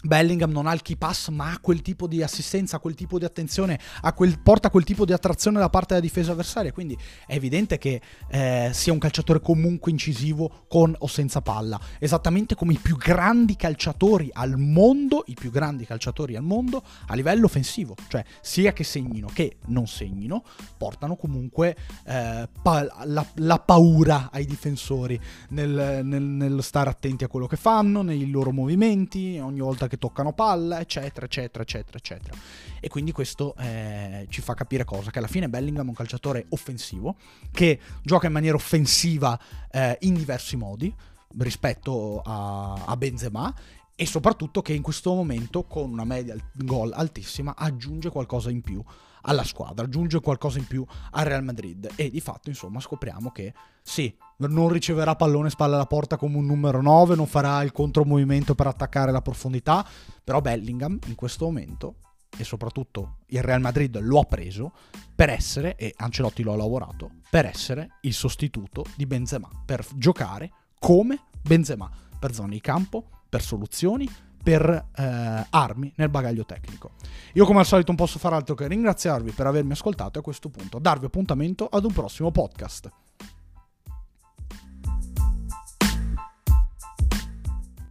Bellingham 0.04 0.50
non 0.50 0.66
ha 0.66 0.72
il 0.74 0.82
key 0.82 0.96
pass, 0.96 1.28
ma 1.28 1.52
ha 1.52 1.58
quel 1.58 1.82
tipo 1.82 2.06
di 2.06 2.22
assistenza, 2.22 2.78
quel 2.78 2.94
tipo 2.94 3.18
di 3.18 3.24
attenzione, 3.24 3.80
quel, 4.14 4.38
porta 4.40 4.70
quel 4.70 4.84
tipo 4.84 5.04
di 5.04 5.12
attrazione 5.12 5.58
da 5.58 5.70
parte 5.70 5.94
della 5.94 6.06
difesa 6.06 6.32
avversaria. 6.32 6.72
Quindi 6.72 6.96
è 7.26 7.34
evidente 7.34 7.78
che 7.78 8.00
eh, 8.28 8.70
sia 8.72 8.92
un 8.92 8.98
calciatore 8.98 9.40
comunque 9.40 9.90
incisivo 9.90 10.64
con 10.68 10.94
o 10.98 11.06
senza 11.06 11.40
palla. 11.40 11.80
Esattamente 11.98 12.54
come 12.54 12.74
i 12.74 12.78
più 12.78 12.96
grandi 12.96 13.56
calciatori 13.56 14.28
al 14.32 14.58
mondo, 14.58 15.24
i 15.26 15.34
più 15.34 15.50
grandi 15.50 15.86
calciatori 15.86 16.36
al 16.36 16.42
mondo 16.42 16.82
a 17.06 17.14
livello 17.14 17.46
offensivo, 17.46 17.94
cioè 18.08 18.24
sia 18.40 18.72
che 18.72 18.84
segnino 18.84 19.28
che 19.32 19.56
non 19.66 19.86
segnino, 19.86 20.44
portano 20.76 21.16
comunque 21.16 21.76
eh, 22.06 22.48
pa- 22.62 23.04
la, 23.04 23.26
la, 23.36 23.58
paura 23.58 24.28
ai 24.30 24.44
difensori 24.44 25.18
nel, 25.50 26.00
nel, 26.04 26.22
nel 26.22 26.62
stare 26.62 26.90
attenti 26.90 27.24
a 27.24 27.28
quello 27.28 27.46
che 27.46 27.56
fanno, 27.56 28.02
nei 28.02 28.30
loro 28.30 28.52
movimenti, 28.52 29.38
ogni 29.38 29.60
volta 29.60 29.88
che 29.88 29.93
che 29.94 29.98
toccano 29.98 30.32
palla, 30.32 30.80
eccetera, 30.80 31.26
eccetera, 31.26 31.62
eccetera, 31.62 31.98
eccetera. 31.98 32.36
E 32.80 32.88
quindi 32.88 33.12
questo 33.12 33.54
eh, 33.56 34.26
ci 34.28 34.40
fa 34.42 34.54
capire 34.54 34.84
cosa? 34.84 35.10
Che 35.10 35.18
alla 35.18 35.28
fine 35.28 35.48
Bellingham 35.48 35.86
è 35.86 35.88
un 35.88 35.94
calciatore 35.94 36.46
offensivo, 36.50 37.16
che 37.52 37.78
gioca 38.02 38.26
in 38.26 38.32
maniera 38.32 38.56
offensiva 38.56 39.38
eh, 39.70 39.96
in 40.02 40.14
diversi 40.14 40.56
modi 40.56 40.94
rispetto 41.38 42.20
a, 42.24 42.84
a 42.84 42.96
Benzema 42.96 43.52
e 43.96 44.06
soprattutto 44.06 44.60
che 44.60 44.72
in 44.72 44.82
questo 44.82 45.14
momento 45.14 45.64
con 45.64 45.90
una 45.90 46.04
media 46.04 46.36
gol 46.52 46.92
altissima 46.92 47.54
aggiunge 47.56 48.10
qualcosa 48.10 48.50
in 48.50 48.60
più 48.60 48.82
alla 49.24 49.44
squadra, 49.44 49.84
aggiunge 49.84 50.20
qualcosa 50.20 50.58
in 50.58 50.66
più 50.66 50.84
al 51.12 51.24
Real 51.24 51.44
Madrid. 51.44 51.90
E 51.96 52.10
di 52.10 52.20
fatto 52.20 52.48
insomma 52.48 52.80
scopriamo 52.80 53.30
che 53.30 53.52
sì, 53.82 54.14
non 54.38 54.68
riceverà 54.68 55.16
pallone 55.16 55.50
spalla 55.50 55.74
alla 55.74 55.86
porta 55.86 56.16
come 56.16 56.36
un 56.36 56.46
numero 56.46 56.80
9, 56.80 57.14
non 57.14 57.26
farà 57.26 57.62
il 57.62 57.72
contromovimento 57.72 58.54
per 58.54 58.66
attaccare 58.66 59.12
la 59.12 59.22
profondità, 59.22 59.86
però 60.22 60.40
Bellingham 60.40 60.98
in 61.06 61.14
questo 61.14 61.44
momento 61.44 61.96
e 62.36 62.44
soprattutto 62.44 63.18
il 63.26 63.42
Real 63.42 63.60
Madrid 63.60 63.98
lo 64.00 64.20
ha 64.20 64.24
preso 64.24 64.72
per 65.14 65.28
essere, 65.28 65.76
e 65.76 65.94
Ancelotti 65.96 66.42
lo 66.42 66.52
ha 66.52 66.56
lavorato, 66.56 67.10
per 67.30 67.46
essere 67.46 67.98
il 68.02 68.12
sostituto 68.12 68.84
di 68.96 69.06
Benzema, 69.06 69.48
per 69.64 69.86
giocare 69.94 70.50
come 70.78 71.20
Benzema, 71.40 71.88
per 72.18 72.34
zone 72.34 72.50
di 72.50 72.60
campo, 72.60 73.08
per 73.28 73.42
soluzioni, 73.42 74.08
per 74.44 74.90
eh, 74.94 75.46
armi 75.48 75.90
nel 75.96 76.10
bagaglio 76.10 76.44
tecnico. 76.44 76.90
Io 77.32 77.46
come 77.46 77.60
al 77.60 77.66
solito 77.66 77.88
non 77.88 77.96
posso 77.96 78.18
fare 78.18 78.34
altro 78.34 78.54
che 78.54 78.68
ringraziarvi 78.68 79.30
per 79.30 79.46
avermi 79.46 79.72
ascoltato 79.72 80.18
e 80.18 80.20
a 80.20 80.22
questo 80.22 80.50
punto 80.50 80.78
darvi 80.78 81.06
appuntamento 81.06 81.66
ad 81.66 81.84
un 81.84 81.92
prossimo 81.92 82.30
podcast. 82.30 82.90